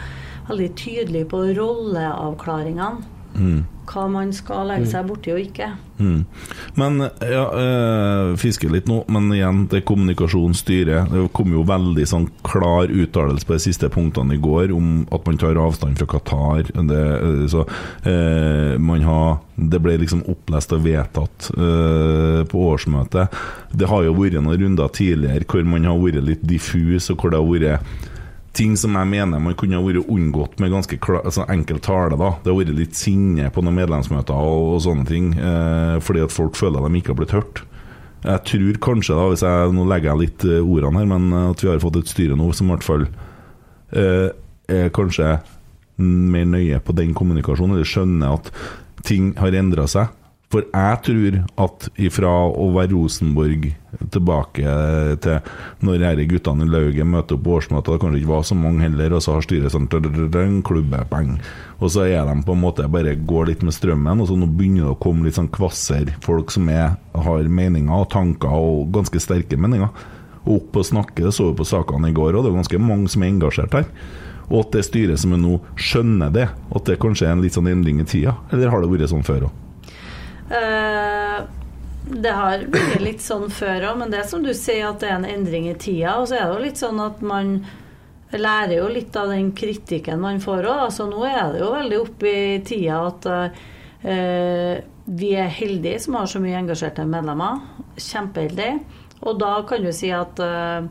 [0.49, 3.14] veldig tydelig på rolleavklaringene.
[3.35, 5.67] Mm hva man skal legge seg borti og ikke.
[5.99, 6.25] Mm.
[6.79, 11.03] Men ja, øh, fisker litt nå, men igjen, det er kommunikasjon, styre.
[11.11, 15.27] Det kom jo veldig sånn klar uttalelse på de siste punktene i går om at
[15.29, 16.71] man tar avstand fra Qatar.
[16.75, 17.65] Det, øh, så,
[18.09, 21.51] øh, man har, det ble liksom opplest og vedtatt
[22.51, 23.31] på årsmøtet.
[23.71, 27.31] Det har jo vært noen runder tidligere hvor man har vært litt diffus, og hvor
[27.31, 28.11] det har vært
[28.55, 32.15] ting som jeg mener man kunne ha vært unngått med ganske altså enkel tale.
[32.15, 36.23] da Det har vært litt sinne på noen medlemsmøter og, og sånne ting, eh, fordi
[36.23, 37.63] at folk føler at de ikke har blitt hørt.
[38.25, 41.61] Jeg tror kanskje, da hvis jeg nå legger jeg litt uh, ordene her, men at
[41.61, 43.03] vi har fått et styre nå som i hvert fall
[43.93, 44.31] eh,
[44.71, 45.35] er kanskje
[46.01, 48.49] mer nøye på den kommunikasjonen, eller skjønner at
[49.05, 50.09] ting har endra seg.
[50.55, 51.35] For jeg tror
[51.65, 53.65] at ifra å være Rosenborg
[54.13, 54.75] tilbake
[55.23, 55.49] til
[55.83, 58.85] når disse guttene i lauget møter opp på årsmøtet, det kanskje ikke var så mange
[58.85, 59.89] heller, og så har styret sånn
[60.63, 61.33] klubbepeng.
[61.81, 64.47] Og så er de på en måte bare går litt med strømmen, og så nå
[64.47, 68.95] begynner det å komme litt sånn kvasser folk som er, har meninger og tanker, og
[68.95, 69.91] ganske sterke meninger.
[70.45, 72.83] Og opp og snakke, det så vi på sakene i går, og det er ganske
[72.85, 73.91] mange som er engasjert her.
[74.47, 77.59] Og at det styret som er nå, skjønner det, at det kanskje er en litt
[77.59, 78.37] sånn endring i tida.
[78.55, 79.61] Eller har det vært sånn før òg?
[80.49, 81.45] Uh,
[82.05, 85.09] det har blitt litt sånn før òg, men det er som du sier at det
[85.09, 86.19] er en endring i tida.
[86.19, 87.55] Og så er det jo litt sånn at man
[88.35, 90.83] lærer jo litt av den kritikken man får òg.
[90.89, 96.19] Altså, nå er det jo veldig oppe i tida at uh, vi er heldige som
[96.19, 97.63] har så mye engasjerte medlemmer.
[97.97, 99.01] Kjempeheldige.
[99.25, 100.83] Og da kan du si at Eh,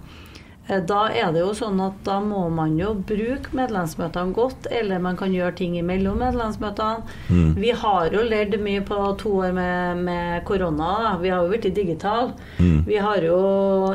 [0.64, 5.18] da er det jo sånn at da må man jo bruke medlemsmøtene godt, eller man
[5.20, 7.04] kan gjøre ting imellom medlemsmøtene.
[7.28, 7.50] Mm.
[7.60, 10.88] Vi har jo lært mye på to år med, med korona.
[11.04, 11.12] Da.
[11.20, 12.32] Vi har jo blitt digitale.
[12.56, 12.80] Mm.
[12.88, 13.36] Vi har jo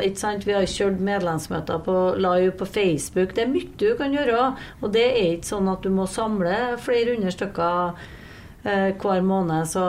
[0.05, 3.33] ikke sant, vi har kjørt medlemsmøter på live på Facebook.
[3.33, 4.53] Det er mye du kan gjøre.
[4.83, 6.55] Og det er ikke sånn at du må samle
[6.85, 8.07] flere hundre stykker Eh,
[8.63, 9.67] hver måned.
[9.67, 9.83] Så,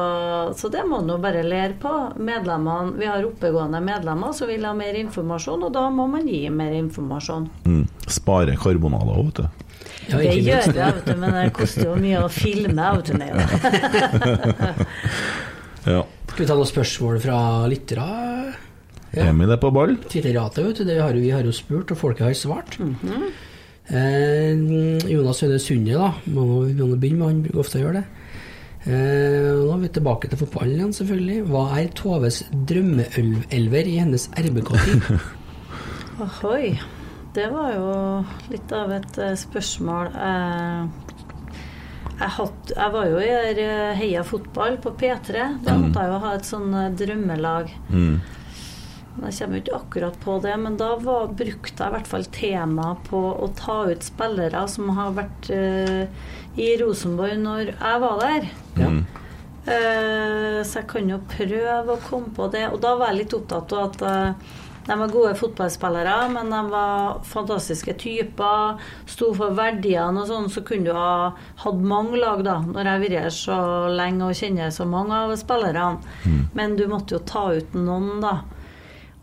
[0.56, 1.94] så det må man bare lære på.
[2.18, 6.44] Medlemmene, vi har oppegående medlemmer som vil ha mer informasjon, og da må man gi
[6.54, 7.48] mer informasjon.
[7.66, 7.84] Mm.
[8.06, 9.66] Spare karbonaler òg, vet du.
[10.10, 12.88] Ja, det gjør vi, vet du, men det koster jo mye å filme.
[12.96, 13.14] Vet du,
[15.94, 16.02] ja.
[16.30, 17.38] Skal vi ta noen spørsmål fra
[17.70, 18.06] lyttere?
[19.10, 19.26] Ja.
[19.26, 19.96] Emil er på ball.
[20.06, 20.86] Twitterratet, vet du.
[20.86, 22.78] Det har, vi har jo spurt, og folket har svart.
[22.78, 23.24] Mm -hmm.
[23.88, 26.12] eh, Jonas Høne Sunde, da.
[26.26, 28.19] Må, må begynne med, han bruker ofte å gjøre det.
[28.88, 31.42] Eh, nå er vi tilbake til fotballen igjen, selvfølgelig.
[31.50, 35.12] Hva er Toves drømmeelver i hennes RBK-tid?
[36.24, 36.72] Ohoi.
[37.30, 37.90] Det var jo
[38.50, 40.08] litt av et uh, spørsmål.
[40.16, 40.88] Uh,
[42.16, 43.66] jeg, hatt, jeg, var jo i
[44.00, 45.44] Heia Fotball på P3.
[45.62, 45.84] Da mm.
[45.84, 47.70] måtte jeg jo ha et sånn drømmelag.
[47.92, 48.16] Mm.
[49.20, 53.06] Jeg kommer ikke akkurat på det, men da var, brukte jeg i hvert fall temaet
[53.06, 56.02] på å ta ut spillere som har vært uh,
[56.58, 58.50] i Rosenborg når jeg var der.
[58.78, 58.90] Ja.
[59.60, 62.66] Uh, så jeg kan jo prøve å komme på det.
[62.72, 64.52] Og da var jeg litt opptatt av at uh,
[64.88, 68.80] De var gode fotballspillere, men de var fantastiske typer.
[69.06, 72.56] Sto for verdiene og sånn, så kunne du ha hatt mange lag, da.
[72.64, 73.58] Når jeg har vært her så
[73.92, 76.00] lenge og kjenner så mange av spillerne.
[76.24, 76.40] Mm.
[76.56, 78.40] Men du måtte jo ta ut noen, da.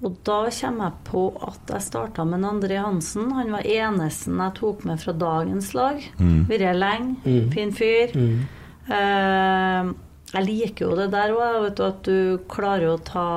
[0.06, 3.32] Og da kommer jeg på at jeg starta med André Hansen.
[3.34, 6.04] Han var eneste jeg tok med fra dagens lag.
[6.22, 6.46] Mm.
[6.52, 7.16] Vært lenge.
[7.26, 7.50] Mm.
[7.56, 8.14] Fin fyr.
[8.14, 8.46] Mm.
[8.88, 9.92] Uh,
[10.34, 13.28] jeg liker jo det der òg, at du klarer å ta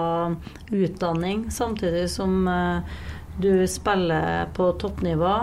[0.75, 2.83] utdanning samtidig som uh,
[3.39, 5.35] du spiller på toppnivå.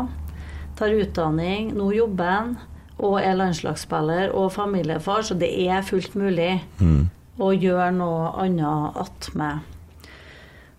[0.78, 2.58] Tar utdanning, nå jobber han
[2.98, 7.08] og er landslagsspiller og familiefar, så det er fullt mulig mm.
[7.40, 9.74] å gjøre noe annet attmed.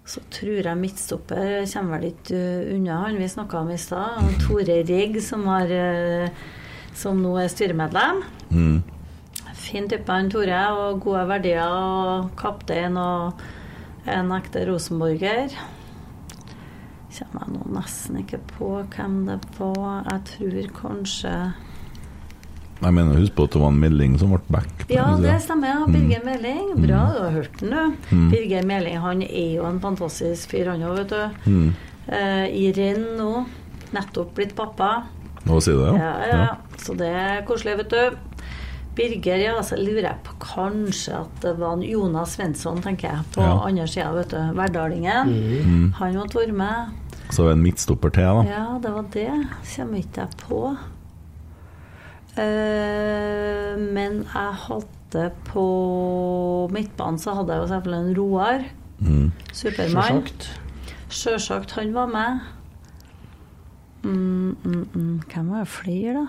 [0.09, 4.37] Så tror jeg midtstopper kommer vel ikke uh, unna han vi snakka om i stad.
[4.45, 5.73] Tore Rigg, som, har,
[6.97, 8.25] som nå er styremedlem.
[8.53, 8.79] Mm.
[9.69, 10.65] Fin type, han Tore.
[10.75, 11.65] Og gode verdier.
[11.69, 13.43] Og kaptein og
[14.09, 15.53] en ekte rosenborger.
[17.19, 20.07] Kommer jeg nå nesten ikke på hvem det var.
[20.07, 21.33] Jeg tror kanskje
[22.79, 24.85] jeg mener, Husk på at det var en Meling som ble back.
[24.87, 25.73] Ja, det stemmer.
[25.73, 26.29] ja, Birger mm.
[26.29, 26.69] Meling.
[26.77, 27.15] Bra, mm.
[27.15, 28.15] du har hørt den, du.
[28.15, 28.29] Mm.
[28.31, 31.51] Birger Meling han er jo en fantastisk fyr, han òg, vet du.
[31.51, 31.73] Mm.
[32.07, 33.33] Eh, I renn nå.
[33.97, 35.09] Nettopp blitt pappa.
[35.49, 35.93] Sier du, ja.
[35.97, 36.39] Ja, ja.
[36.45, 36.79] ja.
[36.79, 38.28] Så det er koselig, vet du.
[38.99, 43.45] Birger, ja, så lurer jeg på kanskje at det var Jonas Svensson, tenker jeg, på
[43.47, 43.55] ja.
[43.69, 44.41] andre sida, vet du.
[44.59, 45.31] Verdalingen.
[45.31, 45.85] Mm.
[46.01, 46.97] Han måtte være med.
[47.31, 48.45] Så det en midtstopper til, da?
[48.49, 49.29] Ja, det var det.
[49.75, 50.63] Kommer ikke jeg på.
[52.39, 55.65] Uh, men jeg hadde på
[56.73, 58.67] midtbanen så hadde jeg jo selvfølgelig en Roar.
[58.99, 59.33] Mm.
[59.53, 60.25] Supermann.
[61.09, 61.77] Sjølsagt.
[61.79, 62.41] Han var med.
[64.03, 65.23] Mm, mm, mm.
[65.29, 66.27] Hvem var det flere, da?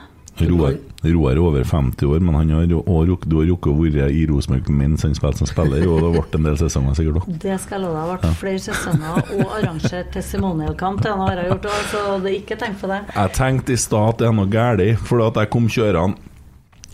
[0.48, 4.08] Roar, Roar er over 50 år, men han har, og, du har rukket å være
[4.16, 7.28] i Rosenborg mens han spilte som spiller, og det vært en del sesonger sikkert òg.
[7.44, 8.24] Det skal jeg love deg.
[8.24, 12.32] Det ble flere sesonger og arrangert testimonialkamp til han har jeg gjort òg, så det
[12.32, 13.04] er ikke tenkt på det.
[13.16, 16.30] Jeg tenkte i stad at det er noe galt, for at jeg kom kjørende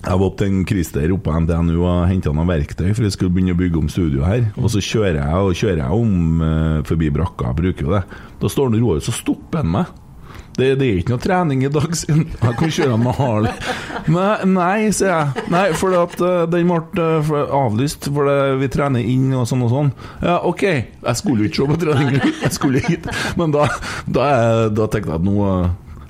[0.05, 3.15] jeg var opp til en Christer oppe på NTNU og henta noen verktøy, for jeg
[3.15, 4.43] skulle begynne å bygge om studio her.
[4.61, 8.03] Og så kjører jeg og kjører jeg om uh, forbi brakka, jeg bruker jo det.
[8.41, 9.89] Da står han Roar, så stopper han meg.
[10.55, 13.71] Det, det, er ikke noe trening i dag, siden jeg kan kjøre med Harley.
[14.11, 15.45] Nei, nei, sier jeg.
[15.51, 18.29] Nei, for at, uh, den ble uh, avlyst, for
[18.61, 19.91] vi trener inn og sånn og sånn.
[20.23, 23.09] Ja, OK, jeg skulle jo ikke se på trening, jeg skulle hit.
[23.39, 23.67] Men da,
[24.05, 24.29] da,
[24.71, 25.49] da tenkte jeg at nå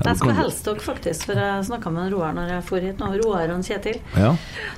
[0.04, 3.12] jeg skulle helst dere, faktisk, for jeg snakka med Roar når jeg for hit nå.
[3.22, 4.02] Roar og Kjetil.
[4.18, 4.34] Ja.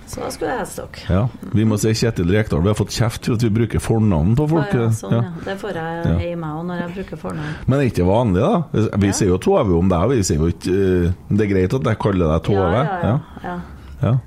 [0.05, 1.05] Så da skulle jeg helst dere.
[1.09, 1.24] Ja.
[1.57, 2.61] Vi må si Kjetil Rekdal.
[2.65, 4.78] Vi har fått kjeft for at vi bruker fornavn på folk.
[4.78, 5.34] Ja, sånn, ja.
[5.47, 7.57] Det får jeg i meg òg når jeg bruker fornavn.
[7.65, 8.88] Men det er ikke vanlig, da?
[9.01, 11.91] Vi sier jo Tove om deg, vi sier jo ikke uh, Det er greit at
[11.91, 12.65] jeg kaller deg Tove?
[12.78, 13.13] Ja,
[13.43, 13.59] ja,
[14.03, 14.18] ja.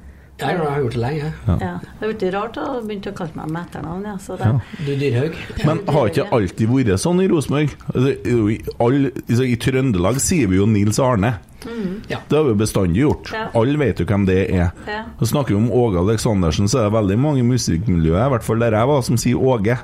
[0.40, 1.32] Jeg har gjort det lenge.
[1.46, 1.56] Ja.
[1.60, 1.74] ja.
[1.82, 4.08] Det er blitt rart å begynne å kalle meg med etternavn.
[4.08, 4.48] Ja, så det.
[4.48, 4.80] Ja.
[4.86, 5.38] Du Dyrhaug.
[5.68, 7.76] Men har ikke alltid vært sånn i Rosenborg?
[7.92, 11.34] Altså, I Trøndelag sier vi jo Nils Arne.
[11.66, 12.00] Mm.
[12.08, 12.22] Ja.
[12.28, 13.32] Det har vi bestandig gjort.
[13.36, 13.48] Ja.
[13.60, 14.70] Alle vet jo hvem det er.
[14.88, 15.02] Ja.
[15.20, 18.64] Snakker vi om Åge Aleksandersen, så er det veldig mange i musikkmiljøet, i hvert fall
[18.64, 19.76] der jeg var, som sier Åge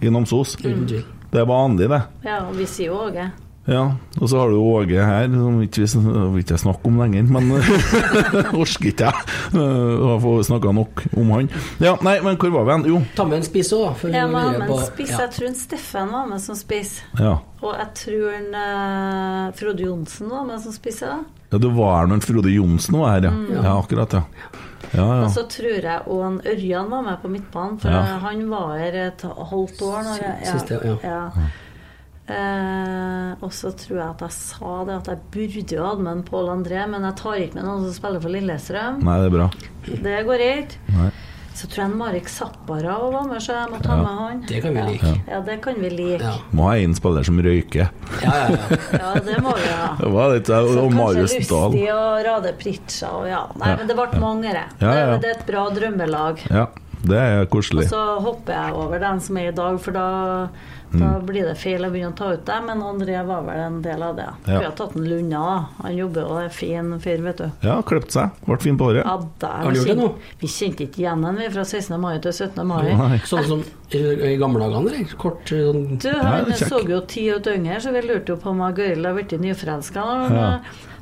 [0.00, 0.54] i Namsos.
[0.62, 0.86] Mm.
[1.32, 2.04] Det er vanlig, det.
[2.24, 3.26] Ja, og vi sier Åge.
[3.66, 7.48] Ja, og så har du Åge her, som ikke vil ikke snakke om lenger, men
[8.62, 9.64] orker ikke jeg
[10.06, 11.50] å få snakka nok om han.
[11.82, 12.86] Ja, nei, men hvor var vi hen?
[12.92, 13.00] Jo.
[13.18, 14.04] Ta med en spiss òg.
[14.14, 15.16] Ja, med en spiss.
[15.16, 17.00] Jeg tror en Steffen var med som spiss.
[17.18, 17.34] Ja.
[17.64, 21.02] Og jeg tror en uh, Frode Johnsen var med som spiss.
[21.02, 23.34] Ja, det var når Frode Johnsen var her, ja.
[23.34, 23.52] Mm.
[23.66, 24.24] ja akkurat, ja.
[24.92, 25.22] Ja, ja.
[25.24, 28.18] Og så tror jeg òg Ørjan var med på midtbanen, for ja.
[28.22, 30.02] han var her et halvt år.
[30.06, 31.22] Når jeg, ja, Siste, ja.
[32.28, 32.36] Ja.
[32.36, 36.12] Eh, og så tror jeg at jeg sa det at jeg burde jo hatt med
[36.12, 39.00] en Pål André, men jeg tar ikke med noen som spiller for Lillestrøm.
[39.06, 39.48] Nei, det er bra.
[39.86, 41.10] Det går ikke.
[41.56, 44.02] Så tror jeg Marek Zappara var med, så jeg må ta ja.
[44.02, 44.40] med han.
[44.44, 45.12] Det kan vi like.
[45.24, 46.18] Ja, det kan vi like.
[46.20, 46.34] Ja.
[46.52, 47.94] Må ha en spiller som røyker.
[48.20, 48.80] Ja, ja, ja.
[49.00, 49.86] ja det må vi ha.
[50.02, 51.72] Det var litt, og, og Marius Dahl.
[51.72, 53.40] Lustig og Rade Pritcha og ja.
[53.62, 54.66] Nei, men det ble mange, det.
[54.82, 56.44] Det, det er et bra drømmelag.
[56.52, 56.66] Ja,
[57.08, 57.86] det er koselig.
[57.86, 60.08] Og så hopper jeg over den som er i dag, for da
[60.98, 61.26] da mm.
[61.28, 64.02] blir det feil å begynne å ta ut det, men André var vel en del
[64.02, 64.28] av det.
[64.46, 64.58] Ja.
[64.58, 65.56] Vi har tatt en Lunna, da.
[65.84, 67.46] Han jobber og er fin fyr, vet du.
[67.66, 68.42] Ja, klippet seg.
[68.46, 69.04] Ble fin på håret.
[69.04, 70.10] Ja, der, har du gjort det nå?
[70.42, 71.96] Vi kjente ikke igjen den, vi, fra 16.
[72.02, 72.62] mai til 17.
[72.66, 73.20] mai.
[73.28, 75.14] Sånn som i gamle dager, eller?
[75.20, 78.50] Kort sånn Du, han ja, så jo ti og yngre, så vi lurte jo på
[78.50, 80.06] om Gøril har blitt nyforelska.
[80.34, 80.50] Ja.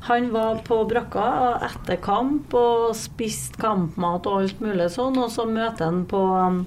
[0.05, 1.29] Han var på brakka
[1.65, 6.59] etter kamp og spiste kampmat og alt mulig sånn, og så møter han på um,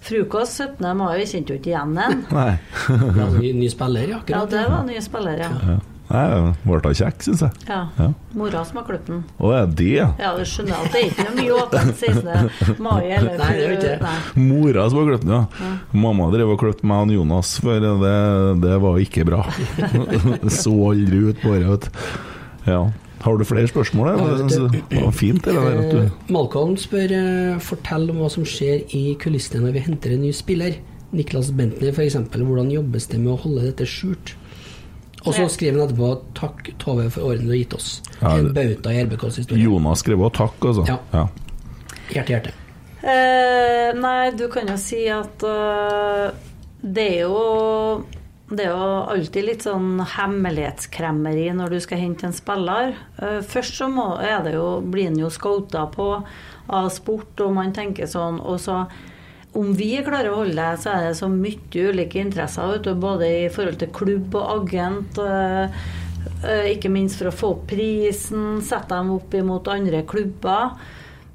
[0.00, 0.96] Frokost 17.
[0.96, 2.24] mai, vi kjente jo ikke igjen den.
[2.38, 2.50] Nei.
[2.88, 4.20] ja, ny, ny, spiller, ja.
[4.22, 4.36] Akkurat.
[4.36, 5.50] Ja, det var ny spiller, ja.
[5.68, 5.78] ja.
[6.10, 7.60] Nei, ble kjekk, syns jeg.
[7.68, 7.84] Ja.
[7.94, 8.08] Ja.
[8.34, 9.20] Mora som har klippet den.
[9.38, 10.08] Å, er det ja?
[10.18, 12.80] Ja, du skjønner at det er ikke noe mye åpent 16.
[12.82, 13.92] mai eller Nei, det er ikke det.
[14.02, 14.48] Nei.
[14.48, 15.70] Mora som har klippet den, ja.
[16.06, 18.16] Mamma drev og klippet meg og Jonas, for det,
[18.64, 19.44] det var ikke bra.
[20.60, 22.02] Så aldri ut på det, vet du.
[22.66, 22.82] Ja.
[23.20, 24.08] Har du flere spørsmål?
[24.08, 24.68] Ja, du.
[24.90, 25.78] Det var fint, det der.
[25.78, 29.84] At Eh, du Malcolm spør eh, fortell om hva som skjer i kulissene når vi
[29.88, 30.78] henter en ny spiller.
[31.12, 32.16] Niklas Bentner f.eks.
[32.32, 34.36] Hvordan jobbes det med å holde dette skjult?
[35.26, 38.00] Og så skriver han etterpå 'Takk, Tove, for årene du har gitt oss'.
[38.22, 39.64] Ja, en bauta i RBKs historie.
[39.64, 40.84] Jonas skrev også takk, altså.
[40.88, 40.96] Ja.
[41.12, 41.26] Ja.
[42.14, 42.52] Hjerte, hjerte.
[43.02, 46.32] Eh, nei, du kan jo si at uh,
[46.80, 48.04] det er jo
[48.50, 52.96] det er jo alltid litt sånn hemmelighetskremmeri når du skal hente en spiller.
[53.22, 54.08] Eh, først så må,
[54.50, 56.08] jo, blir han jo scouta på
[56.70, 58.84] av sport, og man tenker sånn Og så
[59.58, 62.92] om vi klarer å holde det, så er det så mye ulike interesser, vet du,
[62.94, 65.18] både i forhold til klubb og agent.
[65.18, 65.80] eh,
[66.44, 70.78] eh, ikke minst for å få opp prisen, sette dem opp imot andre klubber.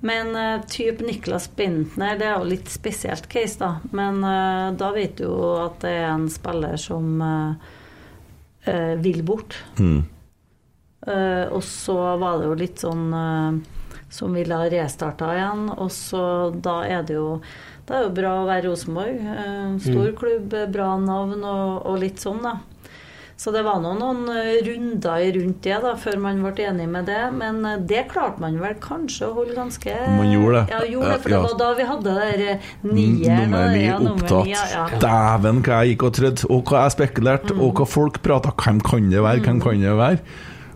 [0.06, 3.72] Men uh, type Niklas Bintner, det er jo litt spesielt case, da.
[3.96, 7.74] Men uh, da vet du jo at det er en spiller som uh,
[8.66, 9.56] eh, vil bort.
[9.80, 10.04] Mm.
[11.08, 13.58] Eh, og så var det jo litt sånn eh,
[14.10, 15.68] som ville ha restarta igjen.
[15.76, 16.26] Og så
[16.56, 17.40] da er det jo
[17.86, 19.20] det er jo bra å være Rosenborg.
[19.22, 22.58] Eh, stor klubb, bra navn og, og litt sånn, da.
[23.38, 27.10] Så det var noen, noen eh, runder rundt det da, før man ble enig med
[27.10, 27.20] det.
[27.36, 30.72] Men eh, det klarte man vel kanskje å holde ganske Man gjorde det.
[30.72, 32.94] Ja, gjorde det, for det var da vi hadde der nye...
[32.96, 33.52] nieren.
[33.52, 34.48] Nummer ni ja, opptatt.
[34.54, 34.86] ja, ja.
[35.04, 37.62] Dæven, hva jeg gikk og trodde, og hva jeg spekulerte, Mm.
[37.68, 40.24] og hva folk prata Hvem kan det være, hvem kan det være?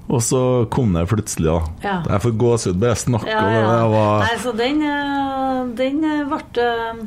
[0.10, 0.40] Og så
[0.74, 1.60] kom det plutselig, da.
[1.86, 1.96] Ja.
[2.10, 3.72] Jeg får gåsehud bare jeg snakker om ja, ja.
[3.72, 7.02] Det var Nei, så den, eh, den eh, ble eh,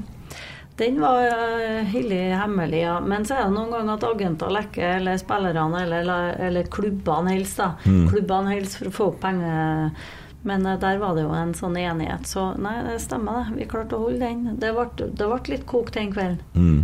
[0.82, 1.22] Den var
[1.92, 2.96] hellig hemmelig, ja.
[3.00, 7.62] Men så er det noen ganger at agenter lekker, eller spillerne, eller, eller klubbene helst,
[7.62, 7.72] da.
[7.86, 8.08] Mm.
[8.10, 9.94] Klubbene helst for å få opp penger.
[10.42, 12.26] Men eh, der var det jo en sånn enighet.
[12.28, 13.60] Så nei, det stemmer, det.
[13.60, 14.58] Vi klarte å holde den.
[14.60, 16.42] Det ble, det ble litt kokt den kvelden.
[16.56, 16.82] mm.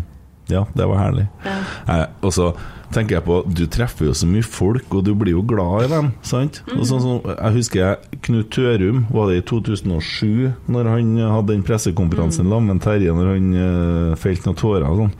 [0.49, 1.29] Ja, det var herlig.
[1.45, 1.61] Ja.
[1.89, 2.53] Nei, og så
[2.95, 5.91] tenker jeg på Du treffer jo så mye folk, og du blir jo glad i
[5.93, 6.13] dem.
[6.25, 6.63] Sant?
[6.77, 11.67] Og Så, så, jeg husker Knut Tørum, var det i 2007, når han hadde den
[11.67, 12.71] pressekonferansen mm.
[12.71, 15.19] med Terje, når han uh, felte noen tårer og sånn.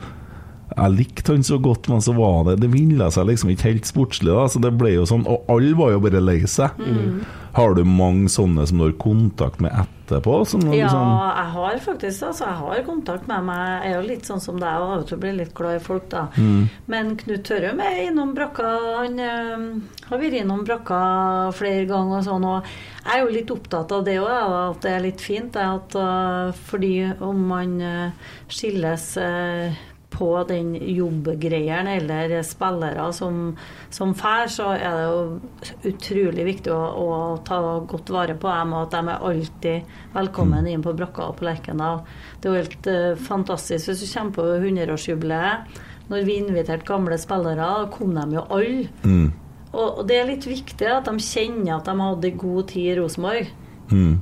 [0.79, 3.89] Jeg likte han så godt, men så var det Det ville seg liksom ikke helt
[3.89, 4.47] sportslig, da.
[4.51, 6.79] Så det ble jo sånn Og alle var jo bare lei seg.
[7.55, 10.35] Har du mange sånne som du har kontakt med etterpå?
[10.47, 11.07] Som Ja, liksom,
[11.39, 13.63] jeg har faktisk altså, jeg har kontakt med meg.
[13.83, 15.83] Jeg er jo litt sånn som deg og av og til blir litt glad i
[15.83, 16.27] folk, da.
[16.93, 18.69] Men Knut Tørrum er innom brakka.
[18.99, 19.65] Han eh,
[20.11, 21.01] har vært innom brakka
[21.57, 22.47] flere ganger og sånn.
[22.53, 22.71] Og
[23.03, 25.51] jeg er jo litt opptatt av det òg, at det er litt fint.
[25.57, 26.93] det At, eh, fordi
[27.25, 29.73] om man eh, skilles eh,
[30.09, 33.55] på den jobbgreien eller spillere som,
[33.93, 37.09] som fær, så er det jo utrolig viktig å, å
[37.45, 41.37] ta godt vare på dem, og at de er alltid velkommen inn på brakka og
[41.39, 42.01] på Lerkendal.
[42.39, 45.83] Det er jo helt uh, fantastisk hvis du kommer på 100-årsjubileet.
[46.09, 48.87] Når vi inviterte gamle spillere, da kom de jo alle.
[49.03, 49.27] mm,
[49.69, 52.97] Og, og det er litt viktig at de kjenner at de hadde god tid i
[52.97, 53.53] Rosenborg.
[53.93, 54.15] mm,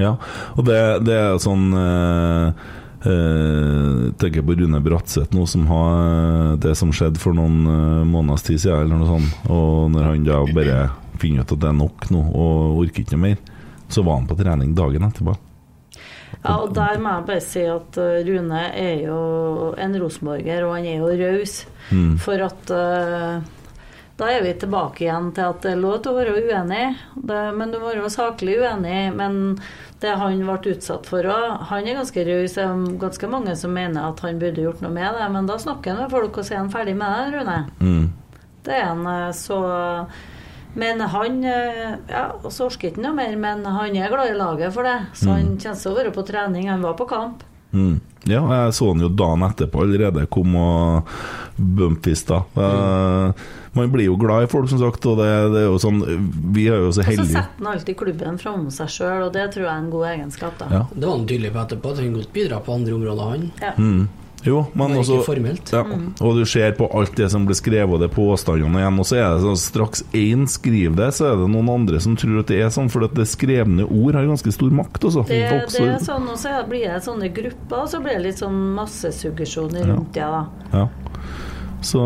[0.00, 0.16] ja,
[0.56, 2.72] og det, det er sånn eh,
[3.06, 8.04] eh, tenker på Rune Bratseth nå, som har eh, det som skjedde for noen eh,
[8.08, 9.48] måneders tid siden, eller noe sånt.
[9.52, 10.78] Og når han da bare
[11.22, 13.42] finner ut at det er nok nå, og orker ikke noe mer,
[13.92, 15.36] så var han på trening dagen etterpå.
[16.44, 19.18] Ja, og der må jeg bare si at uh, Rune er jo
[19.80, 21.60] en rosenborger, og han er jo raus.
[21.88, 22.16] Mm.
[22.20, 23.38] For at uh,
[24.16, 26.84] da er vi tilbake igjen til at det er lov til å være uenig,
[27.18, 29.08] det, men du må være saklig uenig.
[29.18, 29.56] Men
[30.02, 32.54] det han ble utsatt for òg Han er ganske raus.
[32.54, 35.58] Det er ganske mange som mener at han burde gjort noe med det, men da
[35.58, 37.58] snakker han med folk og sier han ferdig med det, Rune.
[37.80, 38.06] Mm.
[38.64, 39.58] Det er han eh, så
[40.74, 44.74] Men han eh, Ja, så orker ikke noe mer, men han er glad i laget
[44.74, 44.98] for det.
[45.14, 46.70] Så han kommer til å være på trening.
[46.70, 47.42] Han var på kamp.
[47.74, 47.98] Mm.
[48.30, 51.10] Ja, jeg så han jo dagen etterpå allerede kom og
[51.56, 52.42] bumpfista.
[52.56, 53.44] Eh,
[53.74, 56.02] man blir jo glad i folk, som sagt, og det, det er jo sånn
[56.54, 59.48] Vi er jo så Og så setter han alltid klubben framom seg sjøl, og det
[59.54, 60.58] tror jeg er en god egenskap.
[60.60, 60.68] da.
[60.70, 60.82] Ja.
[60.94, 63.48] Det var han tydelig på etterpå, at han godt bidra på andre områder, han.
[63.62, 63.72] Ja.
[63.78, 64.04] Mm.
[64.44, 65.22] Jo, men også
[65.72, 65.80] ja,
[66.20, 69.16] Og du ser på alt det som blir skrevet, og det påstandene igjen, og så
[69.16, 72.52] er det sånn straks én skriver det, så er det noen andre som tror at
[72.52, 75.24] det er sånn, for at det skrevne ord har ganske stor makt, også.
[75.30, 78.26] Det, Folk det er sånn, og så blir det sånne grupper, og så blir det
[78.28, 80.28] litt sånn massesuggesjon rundt det.
[80.36, 80.44] da.
[80.74, 80.86] Ja.
[81.84, 82.00] Så,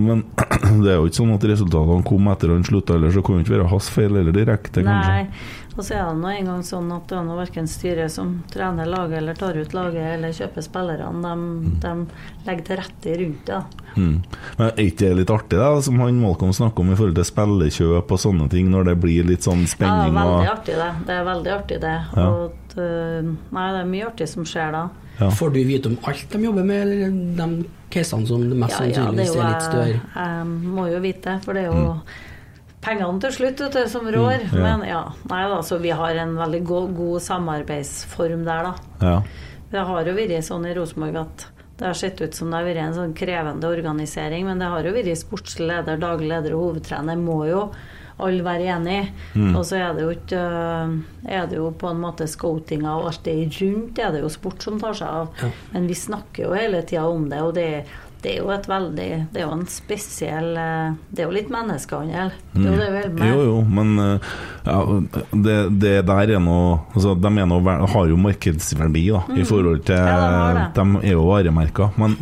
[0.00, 0.22] men
[0.82, 3.44] det er jo ikke sånn at resultatene kom etter han slutta, heller, så kan det
[3.44, 5.16] ikke være hans feil eller direkte, kanskje.
[5.18, 8.88] Nei, Og så er det nå engang sånn at det er verken styret som trener
[8.88, 11.20] laget eller tar ut laget eller kjøper spillerne.
[11.26, 11.76] De, mm.
[11.84, 13.60] de legger til rette rundt det.
[13.90, 14.16] Mm.
[14.56, 17.28] Men Er ikke det litt artig, da, som han Malcolm snakker om i forhold til
[17.28, 20.16] spillekjøp og sånne ting, når det blir litt sånn spenning?
[20.16, 20.90] Ja, veldig artig det.
[21.04, 21.94] Det er veldig artig det.
[22.16, 22.26] Ja.
[22.32, 24.88] Og, eh, nei, det er mye artig som skjer da.
[25.20, 25.28] Ja.
[25.36, 29.34] Får du vite om alt de jobber med, eller de casene som mest ja, sannsynligvis
[29.34, 30.00] er, er, litt større?
[30.16, 32.16] Jeg må jo vite det, for det er jo mm.
[32.86, 34.46] pengene til slutt vet du, som rår.
[34.46, 34.64] Mm, ja.
[34.64, 39.14] Men ja, nei da, så vi har en veldig god, god samarbeidsform der, da.
[39.70, 41.48] Det har jo vært sånn i Rosenborg at
[41.80, 44.84] det har sett ut som det har vært en sånn krevende organisering, men det har
[44.84, 47.62] jo vært sportslig leder, daglig leder og hovedtrener må jo
[48.26, 49.00] alle være enig
[49.34, 49.54] mm.
[49.54, 50.94] Og så er det jo ikke eh,
[51.38, 54.64] Er det jo på en måte scoutinga og alt det rundt, er det jo sport
[54.64, 55.34] som tar seg av.
[55.42, 55.50] Ja.
[55.74, 57.68] Men vi snakker jo hele tida om det, og det,
[58.22, 61.50] det er jo et veldig Det er jo en spesiell eh, Det er jo litt
[61.52, 62.32] menneskehandel.
[62.52, 63.30] Det er jo det vel med.
[63.30, 64.30] Jo, jo, men eh,
[64.66, 64.78] ja,
[65.30, 69.40] det, det, der er noe altså, De er noe, har jo markedsverdi da, mm.
[69.40, 71.92] i forhold til ja, de, de, er jo varemerker.
[72.00, 72.16] Men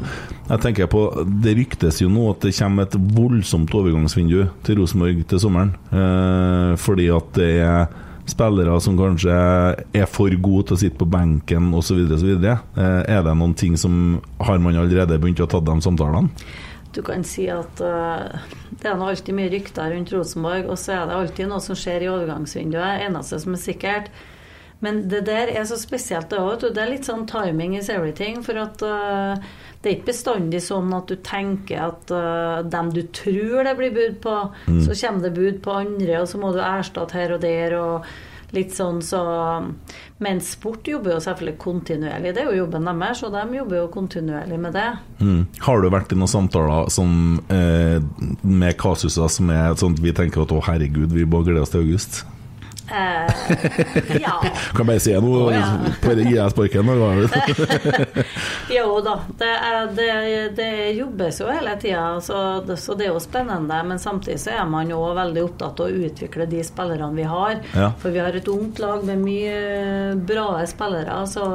[0.48, 1.04] jeg tenker på
[1.44, 5.74] Det ryktes jo nå at det kommer et voldsomt overgangsvindu til Rosenborg til sommeren.
[5.90, 7.88] Eh, fordi at det er
[8.30, 9.34] spillere som kanskje
[9.96, 12.00] er for gode til å sitte på benken osv.
[12.04, 16.30] Eh, er det noen ting som Har man allerede begynt å ta de samtalene?
[16.94, 18.40] Du kan si at uh,
[18.80, 21.76] det er nå alltid mye rykter rundt Rosenborg, og så er det alltid noe som
[21.76, 23.04] skjer i overgangsvinduet.
[23.04, 24.08] Eneste som er sikkert.
[24.80, 26.62] Men det der er så spesielt, det òg.
[26.62, 28.40] Det er litt sånn timing is everything.
[28.46, 29.36] For at uh,
[29.82, 33.94] det er ikke bestandig sånn at du tenker at uh, dem du tror det blir
[33.94, 34.80] bud på, mm.
[34.86, 37.78] så kommer det bud på andre, og så må du erstatte her og der.
[37.78, 38.10] og
[38.56, 39.20] litt sånn så
[40.24, 42.32] Men sport jobber jo selvfølgelig kontinuerlig.
[42.34, 44.86] Det er jo jobben deres, og de jobber jo kontinuerlig med det.
[45.20, 45.42] Mm.
[45.66, 47.12] Har du vært i noen samtaler som,
[47.52, 48.00] eh,
[48.42, 51.74] med kasuser som er sånn at vi tenker at å herregud, vi bare gleder oss
[51.76, 52.24] til august?
[52.90, 54.44] Eh, ja.
[54.74, 55.78] Kan bare si noe, oh, ja.
[56.02, 56.88] bare gi deg sparken.
[58.78, 59.52] jo da, det,
[59.96, 60.08] det,
[60.56, 62.38] det, jobbes jo hele tida, så,
[62.76, 63.82] så, det er jo spennende.
[63.88, 67.60] Men samtidig så er man jo veldig opptatt av å utvikle de spillerne vi har.
[67.74, 67.92] Ja.
[68.00, 71.22] For vi har et ungt lag med mye bra spillere.
[71.28, 71.46] så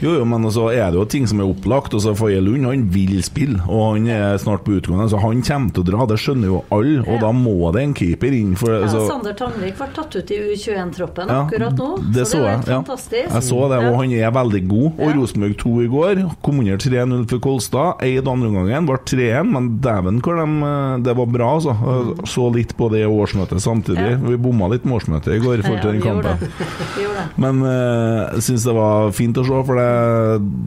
[0.00, 1.94] jo, jo, men så er det jo ting som er opplagt.
[1.96, 5.08] Og så Faye Lund han vil spille, og han er snart på utgående.
[5.12, 7.04] Så han kommer til å dra, det skjønner jo alle.
[7.04, 7.20] Og ja.
[7.24, 8.54] da må det en keeper inn.
[8.60, 11.90] For, ja, så, Sander Tangvik ble tatt ut i U21-troppen ja, akkurat nå.
[12.14, 13.28] Det så, så det var fantastisk.
[13.28, 14.88] Jeg så det, og han er veldig god.
[14.90, 18.04] Og Rosenborg 2 i går kom under 3-0 for Kolstad.
[18.06, 21.74] Eid andre omgangen, ble 3-1, men dæven hvor de eh, Det var bra, altså.
[21.76, 22.24] Mm.
[22.28, 24.16] Så litt på det årsmøtet samtidig.
[24.24, 26.48] Vi bomma litt med årsmøtet i går i forhold til den kampen.
[27.42, 29.89] Men uh, jeg syns det var fint å se, for det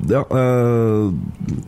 [0.10, 1.12] ja, eh,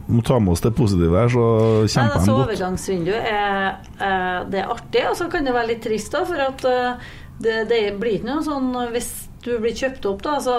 [0.08, 1.46] må ta med oss det positive her, så
[1.88, 2.42] kjemper de godt.
[2.46, 6.44] Overgangsvinduet er, eh, det er artig, og så kan det være litt trist, da, for
[6.48, 9.14] at eh, det, det blir ikke noe sånn hvis
[9.46, 10.56] du blir kjøpt opp, da, så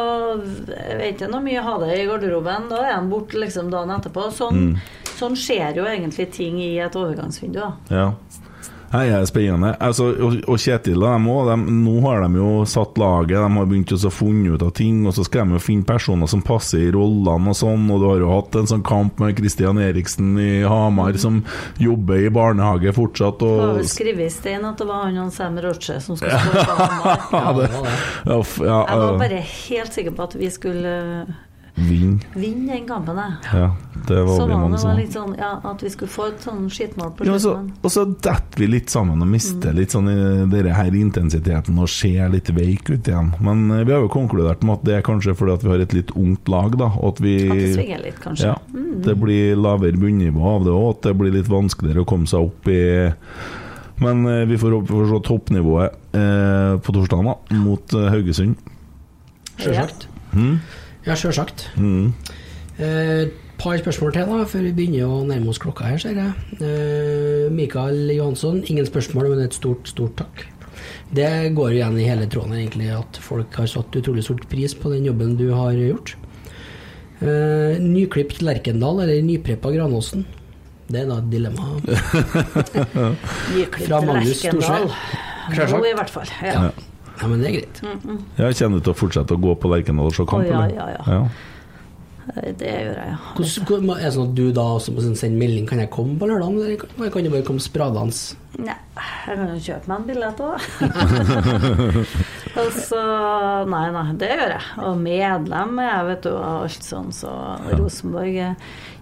[0.70, 2.68] jeg vet ikke noe mye ha det i garderoben.
[2.70, 4.28] Da er han borte liksom dagen etterpå.
[4.34, 5.14] Sånn, mm.
[5.18, 7.58] sånn skjer jo egentlig ting i et overgangsvindu.
[7.58, 7.72] Da.
[7.90, 8.06] Ja.
[8.96, 9.74] Nei, det er spennende.
[9.82, 13.68] Altså, og, og Kjetil og dem òg, nå har de jo satt laget, de har
[13.68, 16.86] begynt å funne ut av ting, og så skal de jo finne personer som passer
[16.86, 20.32] i rollene og sånn, og du har jo hatt en sånn kamp med Christian Eriksen
[20.40, 21.42] i Hamar, som
[21.82, 23.44] jobber i barnehage fortsatt.
[23.44, 23.60] Og...
[23.60, 26.56] Har vel skrevet i stein at det var han og Sam Roche som skulle stå
[26.56, 27.26] på Hamar.
[27.36, 28.70] ja, det, ja, det.
[28.70, 30.96] Jeg var bare helt sikker på at vi skulle
[31.76, 32.20] Vinn.
[32.34, 33.18] Vinn den kampen,
[33.52, 33.76] ja.
[34.08, 37.10] Det var så det var litt sånn ja, at vi skulle få et sånn skittmål
[37.18, 37.66] på slutten.
[37.68, 39.76] Ja, og så detter vi litt sammen og mister mm.
[39.76, 40.16] litt sånn i
[40.52, 43.34] denne her intensiteten og ser litt veik ut igjen.
[43.44, 45.84] Men eh, vi har jo konkludert med at det er kanskje fordi at vi har
[45.84, 46.88] et litt ungt lag, da.
[47.10, 48.54] At vi At det svinger litt, kanskje.
[48.54, 48.96] Ja, mm.
[49.04, 52.48] Det blir lavere bunnivå av det òg, at det blir litt vanskeligere å komme seg
[52.48, 52.82] opp i
[54.02, 57.22] men eh, vi får for se toppnivået eh, på torsdag
[57.56, 58.56] mot eh, Haugesund.
[59.64, 59.88] Ja
[60.36, 60.58] Mm.
[61.06, 61.68] Ja, sjølsagt.
[61.78, 62.12] Mm.
[62.82, 66.32] Eh, par spørsmål til da, før vi begynner å nærme oss klokka her, ser jeg.
[66.58, 70.44] Eh, Mikael Johansson, ingen spørsmål, men et stort, stort takk.
[71.16, 74.74] Det går jo igjen i hele tråden, egentlig, at folk har satt utrolig stort pris
[74.74, 76.16] på den jobben du har gjort.
[77.22, 80.26] Eh, nyklipt Lerkendal eller nypreppa Granåsen?
[80.86, 81.70] Det er da et dilemma.
[83.56, 84.90] Nyklipt Lerkendal.
[85.54, 86.28] Nå i hvert fall.
[86.42, 86.68] Ja.
[86.68, 86.85] ja.
[87.20, 87.82] Ja, men det er greit.
[87.82, 88.22] Mm -mm.
[88.36, 90.44] Ja, Kommer du til å fortsette å gå på Lerkendal og se kamp?
[90.44, 91.28] Oh, ja, ja, ja, ja.
[92.26, 93.16] Det gjør jeg, ja.
[93.36, 96.26] Hvordan, er det sånn at du da også må sende melding Kan jeg komme på
[96.26, 96.56] lørdag,
[96.98, 98.12] eller kan du bare komme spradende?
[98.58, 98.74] Nei,
[99.28, 100.54] jeg kan jo kjøpe meg en billett òg.
[102.56, 103.00] altså,
[103.74, 104.66] nei, nei, det gjør jeg.
[104.88, 107.10] Og medlem er jeg, vet du, og alt sånn.
[107.12, 107.78] Så ja.
[107.78, 108.38] Rosenborg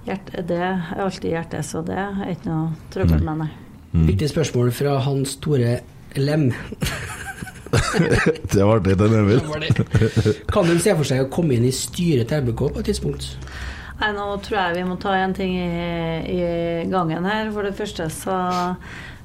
[0.04, 3.50] hjerte, det er alltid hjertet, så det er ikke noe trøbbel med, nei.
[3.94, 4.08] Mm.
[4.10, 5.78] Viktig spørsmål fra Hans Tore
[6.18, 6.50] Lem.
[8.52, 9.40] det var artig, den Emil.
[10.50, 13.32] kan du se for seg å komme inn i styret til RBK på et tidspunkt?
[14.00, 15.66] Nei, nå tror jeg vi må ta en ting i,
[16.34, 16.44] i
[16.90, 17.50] gangen her.
[17.54, 18.36] For det første så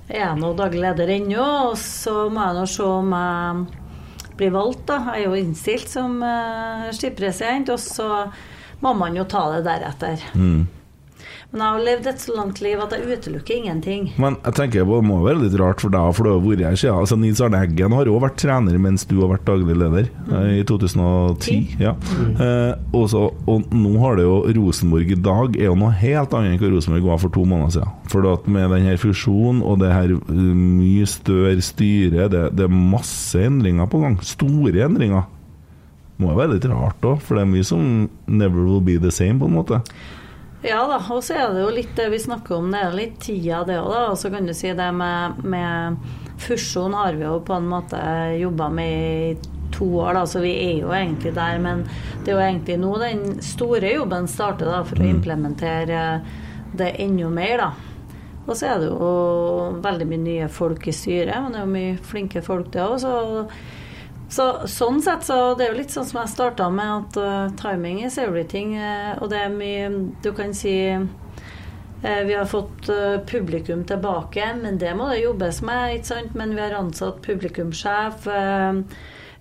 [0.09, 4.53] er jeg nå daglig leder ennå, og så må jeg nå se om jeg blir
[4.55, 4.99] valgt, da.
[5.13, 8.09] Jeg er jo innstilt som uh, skipresident, og så
[8.83, 10.23] må man jo ta det deretter.
[10.37, 10.67] Mm.
[11.49, 14.03] Men jeg har levd et så langt liv at jeg utelukker ingenting.
[14.21, 16.61] Men jeg tenker på, det må være litt rart for deg, for du har vært
[16.61, 19.77] her siden altså, Nils Arne Eggen har jo vært trener mens du har vært daglig
[19.81, 20.35] leder, mm.
[20.59, 21.73] i 2010.
[21.81, 21.95] Ja.
[21.97, 22.35] Mm.
[22.45, 26.53] Eh, også, og nå har det jo Rosenborg i dag er jo noe helt annet
[26.53, 27.97] enn hva Rosenborg var for to måneder siden.
[28.13, 32.77] For at med denne fusjonen og det her eh, mye større styret, det, det er
[32.93, 34.21] masse endringer på gang.
[34.21, 35.25] Store endringer.
[36.13, 39.01] Det må jo være litt rart òg, for det er mye som never will be
[39.01, 39.81] the same, på en måte.
[40.61, 43.19] Ja da, og så er det jo litt det vi snakker om, det er litt
[43.23, 44.01] tida det òg, da.
[44.11, 46.09] Og så kan du si det med, med,
[46.43, 48.01] fusjon har vi jo på en måte
[48.39, 51.61] jobba med i to år, da, så vi er jo egentlig der.
[51.63, 51.85] Men
[52.25, 55.13] det er jo egentlig nå den store jobben starter, da, for å mm.
[55.15, 56.03] implementere
[56.79, 57.71] det enda mer, da.
[58.49, 59.09] Og så er det jo
[59.83, 63.53] veldig mye nye folk i styret, men det er jo mye flinke folk, det òg.
[64.29, 67.55] Så sånn sett så det er jo litt sånn som jeg starta med, at uh,
[67.57, 68.75] timing is everything.
[68.77, 69.87] Uh, og det er mye
[70.21, 71.07] Du kan si uh,
[71.99, 72.91] Vi har fått
[73.27, 76.37] publikum tilbake, men det må det jobbes med, ikke sant?
[76.37, 78.29] Men vi har ansatt publikumssjef.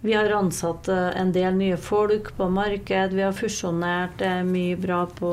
[0.00, 3.14] vi har ansatt en del nye folk på marked.
[3.14, 5.30] Vi har fusjonert mye bra på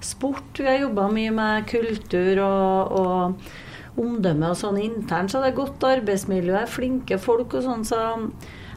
[0.00, 0.56] sport.
[0.58, 3.52] Vi har jobba mye med kultur og, og
[4.00, 5.32] omdømme og sånn internt.
[5.32, 7.86] Så det er godt arbeidsmiljø, er flinke folk og sånn.
[7.88, 8.00] Så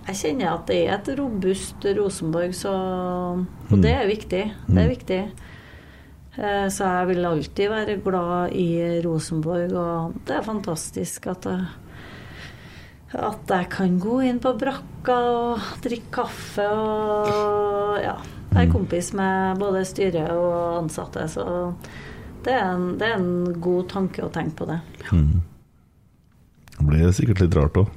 [0.06, 2.76] jeg kjenner at det er et robust Rosenborg, så
[3.72, 4.44] Og det er viktig.
[4.68, 4.94] Det er mm.
[4.94, 5.22] viktig.
[6.36, 11.66] Eh, så jeg vil alltid være glad i Rosenborg, og det er fantastisk at jeg,
[13.16, 18.18] at jeg kan gå inn på brakka og drikke kaffe og ja.
[18.56, 18.72] Jeg er mm.
[18.72, 21.46] kompis med både styret og ansatte, så
[22.46, 24.80] det er, en, det er en, god tanke å tenke på det.
[25.10, 25.42] Mm.
[26.76, 27.94] Det blir sikkert litt rart òg.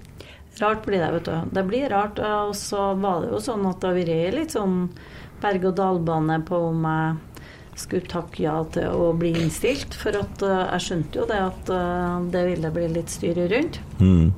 [0.59, 1.55] Rart blir det, vet du.
[1.55, 2.19] Det blir rart.
[2.19, 4.79] Og så var det jo sånn at det har vært litt sånn
[5.43, 9.95] berg-og-dal-bane på om jeg skulle takke ja til å bli innstilt.
[10.01, 13.79] For at uh, jeg skjønte jo det at uh, det ville bli litt styr rundt.
[14.01, 14.33] Mm.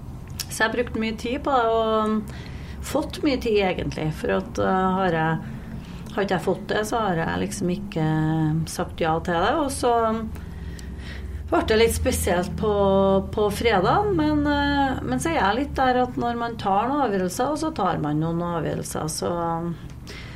[0.48, 4.10] Så jeg brukte mye tid på det, og fått mye tid egentlig.
[4.18, 5.56] For at uh, har jeg
[6.16, 8.06] har ikke jeg fått det, så har jeg liksom ikke
[8.70, 9.52] sagt ja til det.
[9.60, 9.92] Og så
[11.50, 12.72] ble det litt spesielt på,
[13.34, 17.06] på fredag, men, eh, men, så er jeg litt der at når man tar noen
[17.08, 19.10] avgjørelser, og så tar man noen avgjørelser.
[19.10, 19.30] Så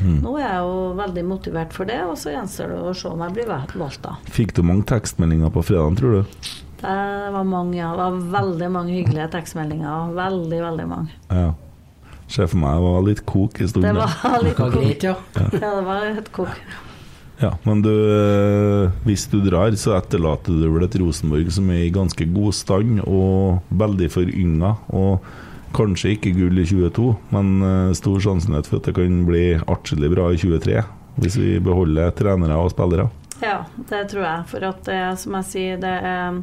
[0.02, 0.18] mm.
[0.24, 3.24] nå er jeg jo veldig motivert for det, og så gjenstår det å se om
[3.26, 4.18] jeg blir valgt, da.
[4.34, 6.38] Fikk du mange tekstmeldinger på fredag, tror du?
[6.84, 6.96] Det
[7.32, 7.92] var mange, ja.
[7.94, 10.10] Det var veldig mange hyggelige tekstmeldinger.
[10.18, 11.14] Veldig, veldig mange.
[11.30, 11.52] Ja.
[12.34, 14.00] Ser for meg det var litt kok i stunden.
[14.00, 15.04] Det var litt kok.
[15.04, 15.14] Ja.
[15.38, 15.46] ja.
[15.52, 16.64] det var et kok.
[17.38, 21.86] Ja, men du, eh, hvis du drar, så etterlater du vel et Rosenborg som er
[21.86, 24.74] i ganske god stand og veldig forynga.
[24.94, 25.26] Og
[25.74, 30.10] kanskje ikke gull i 22, men eh, stor sannsynlighet for at det kan bli artig
[30.14, 30.78] bra i 23.
[31.22, 33.10] Hvis vi beholder trenere og spillere.
[33.42, 34.46] Ja, det tror jeg.
[34.50, 36.38] For at det, som jeg sier, det er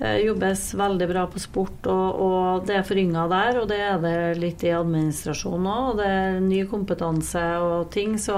[0.00, 3.60] jobbes veldig bra på sport, og, og det er forynga der.
[3.60, 5.84] Og det er det litt i administrasjon òg.
[5.92, 8.16] Og det er ny kompetanse og ting.
[8.20, 8.36] Så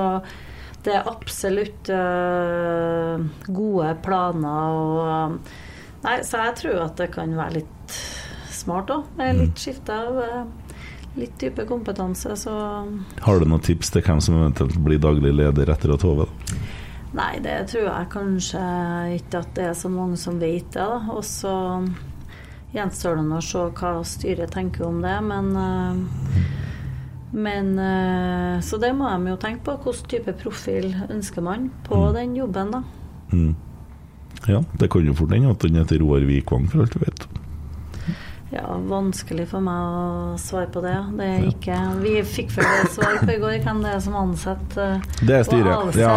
[0.86, 5.54] det er absolutt uh, gode planer og
[6.04, 7.94] Nei, så jeg tror at det kan være litt
[8.54, 9.08] smart òg.
[9.18, 9.40] Med mm.
[9.40, 10.66] litt skifte av uh,
[11.18, 12.54] litt type kompetanse, så
[13.24, 16.28] Har du noen tips til hvem som eventuelt blir daglig leder etter at Tove?
[17.14, 18.62] Nei, det tror jeg kanskje
[19.16, 20.86] ikke at det er så mange som vet det.
[21.12, 21.54] Og så
[22.74, 25.14] gjenstår det å se hva styret tenker om det.
[25.24, 26.42] Men, eh,
[27.36, 29.78] men eh, Så det må de jo tenke på.
[29.84, 32.12] Hvilken type profil ønsker man på mm.
[32.18, 32.82] den jobben, da.
[33.32, 33.54] Mm.
[34.46, 37.26] Ja, det kan jo fort hende at den heter Roar Vikvang, for alt du vet.
[38.50, 40.94] Ja, vanskelig for meg å svare på det.
[41.18, 45.00] Det er ikke Vi fikk vel svar på i går hvem det er som ansetter
[45.18, 45.98] Det er styret.
[45.98, 46.12] Ja.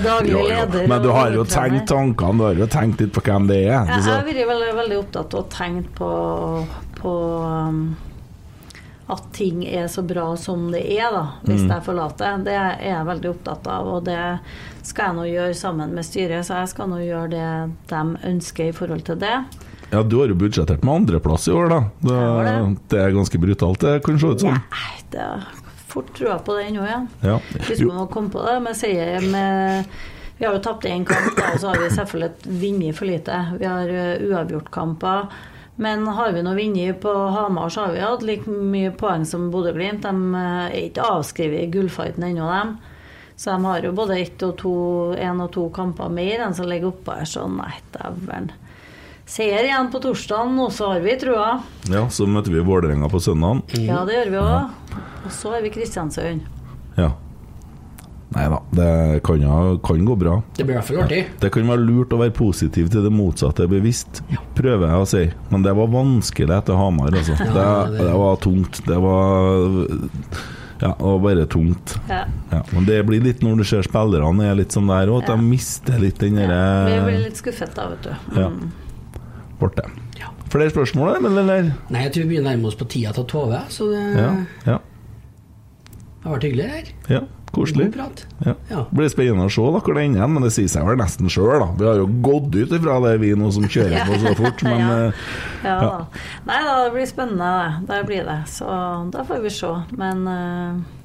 [0.00, 0.46] daglig jo, jo.
[0.48, 0.88] leder.
[0.88, 3.74] Men du har jo tenkt tankene, du har jo tenkt litt på hvem det er.
[3.74, 6.10] Ja, jeg har vært veldig, veldig opptatt av å tenke på,
[7.02, 7.14] på
[7.44, 7.84] um,
[9.12, 11.74] at ting er så bra som det er, da, hvis mm.
[11.74, 12.40] jeg forlater.
[12.48, 14.22] Det er jeg veldig opptatt av, og det
[14.80, 16.48] skal jeg nå gjøre sammen med styret.
[16.48, 17.52] Så jeg skal nå gjøre det
[17.92, 19.36] de ønsker i forhold til det.
[19.94, 21.76] Ja, du har jo budsjettert med andreplass i år, da.
[22.00, 22.54] Det, det.
[22.90, 24.56] det, er ganske brutalt, det kan se ut som.
[24.56, 25.44] Nei, det er
[25.92, 26.98] fort trua på det nå, ja.
[27.22, 27.38] ja.
[27.68, 29.92] Hvis man må komme på det med seier med
[30.40, 33.36] Vi har jo tapt én kamp, da, og så har vi selvfølgelig vunnet for lite.
[33.60, 35.28] Vi har uh, uavgjortkamper.
[35.78, 39.46] Men har vi nå vunnet på Hamar, så har vi hatt like mye poeng som
[39.54, 40.02] Bodø-Glimt.
[40.02, 42.76] De eh, er ikke avskrevet i gullfighten ennå, dem.
[43.34, 44.74] Så de har jo både ett og to,
[45.18, 48.52] én og to kamper mer enn som ligger oppå her, så nei, dæven.
[49.26, 51.58] Seier igjen på torsdagen, og så har vi trua.
[51.88, 53.62] Ja, så møter vi Vålerenga på søndagen.
[53.72, 53.86] Mm.
[53.88, 54.98] Ja, det gjør vi òg.
[55.24, 56.42] Og så er vi Kristiansøy.
[56.98, 57.14] Ja.
[58.34, 59.44] Nei da, det kan,
[59.86, 60.40] kan, gå bra.
[60.56, 61.20] Det blir i hvert fall artig.
[61.40, 64.42] Det kan være lurt å være positiv til det motsatte bevisst, ja.
[64.58, 65.22] prøver jeg å si.
[65.54, 67.38] Men det var vanskelig etter Hamar, altså.
[67.38, 68.82] Ja, det, det, var tungt.
[68.84, 69.64] Det var
[70.82, 71.96] ja, det var bare tungt.
[72.10, 72.24] Ja.
[72.50, 75.30] Ja, men det blir litt når du ser spillerne er litt sånn der òg, at
[75.30, 78.34] de mister litt den derre Vi blir litt skuffet da, vet du.
[78.34, 78.83] Mm.
[79.60, 80.30] Ja ble Ja.
[80.50, 81.72] Flere spørsmål, eller?
[81.90, 84.28] Nei, jeg tror vi begynner å nærme oss på tida til Tove, så det, ja,
[84.68, 84.76] ja.
[84.78, 86.90] det har vært hyggelig her.
[87.10, 87.88] Ja, koselig.
[87.96, 88.54] Ja.
[88.70, 88.84] Ja.
[88.86, 91.32] Det blir spennende å se da, hvor det ender men det sier seg vel nesten
[91.32, 91.66] sjøl.
[91.80, 94.62] Vi har jo gått ut ifra det, vi nå som kjører på så fort.
[94.70, 94.94] Men, ja.
[94.94, 95.12] da.
[95.66, 95.78] ja.
[95.82, 96.34] ja.
[96.46, 97.54] Nei da, det blir spennende,
[97.90, 98.02] det.
[98.06, 98.40] Blir det.
[98.54, 98.68] Så
[99.14, 99.74] da får vi se.
[99.98, 101.00] Men uh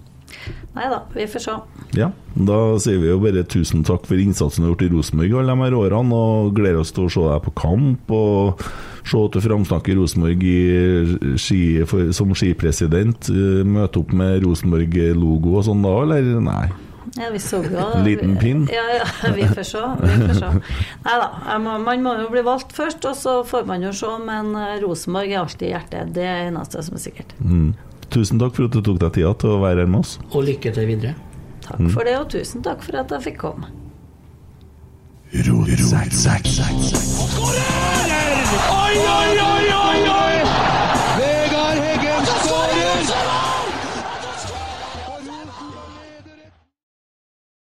[0.76, 1.56] Nei da, vi får se.
[1.98, 5.40] Ja, da sier vi jo bare tusen takk for innsatsen du har gjort i Rosenborg
[5.42, 8.62] alle de her årene, og gleder oss til å se deg på kamp og
[9.10, 10.46] se at du framsnakker Rosenborg
[11.42, 13.32] ski, for, som skipresident.
[13.34, 16.68] Eh, møte opp med Rosenborg-logo og sånn da, eller nei?
[17.18, 18.68] Ja, vi så jo Liten pinn?
[18.72, 19.84] Ja, ja, vi får se.
[20.04, 20.52] Vi får se.
[21.08, 24.12] Nei da, man må jo bli valgt først, og så får man jo se.
[24.26, 26.14] Men eh, Rosenborg er alltid i hjertet.
[26.16, 27.36] Det er det eneste som er sikkert.
[27.42, 27.72] Mm.
[28.10, 30.18] Tusen takk for at du tok deg tida til å være her med oss.
[30.32, 31.14] Og lykke til videre.
[31.66, 31.92] Takk mm.
[31.94, 33.70] for det, og tusen takk for at jeg fikk komme.
[38.80, 39.50] Oi, oi, oi!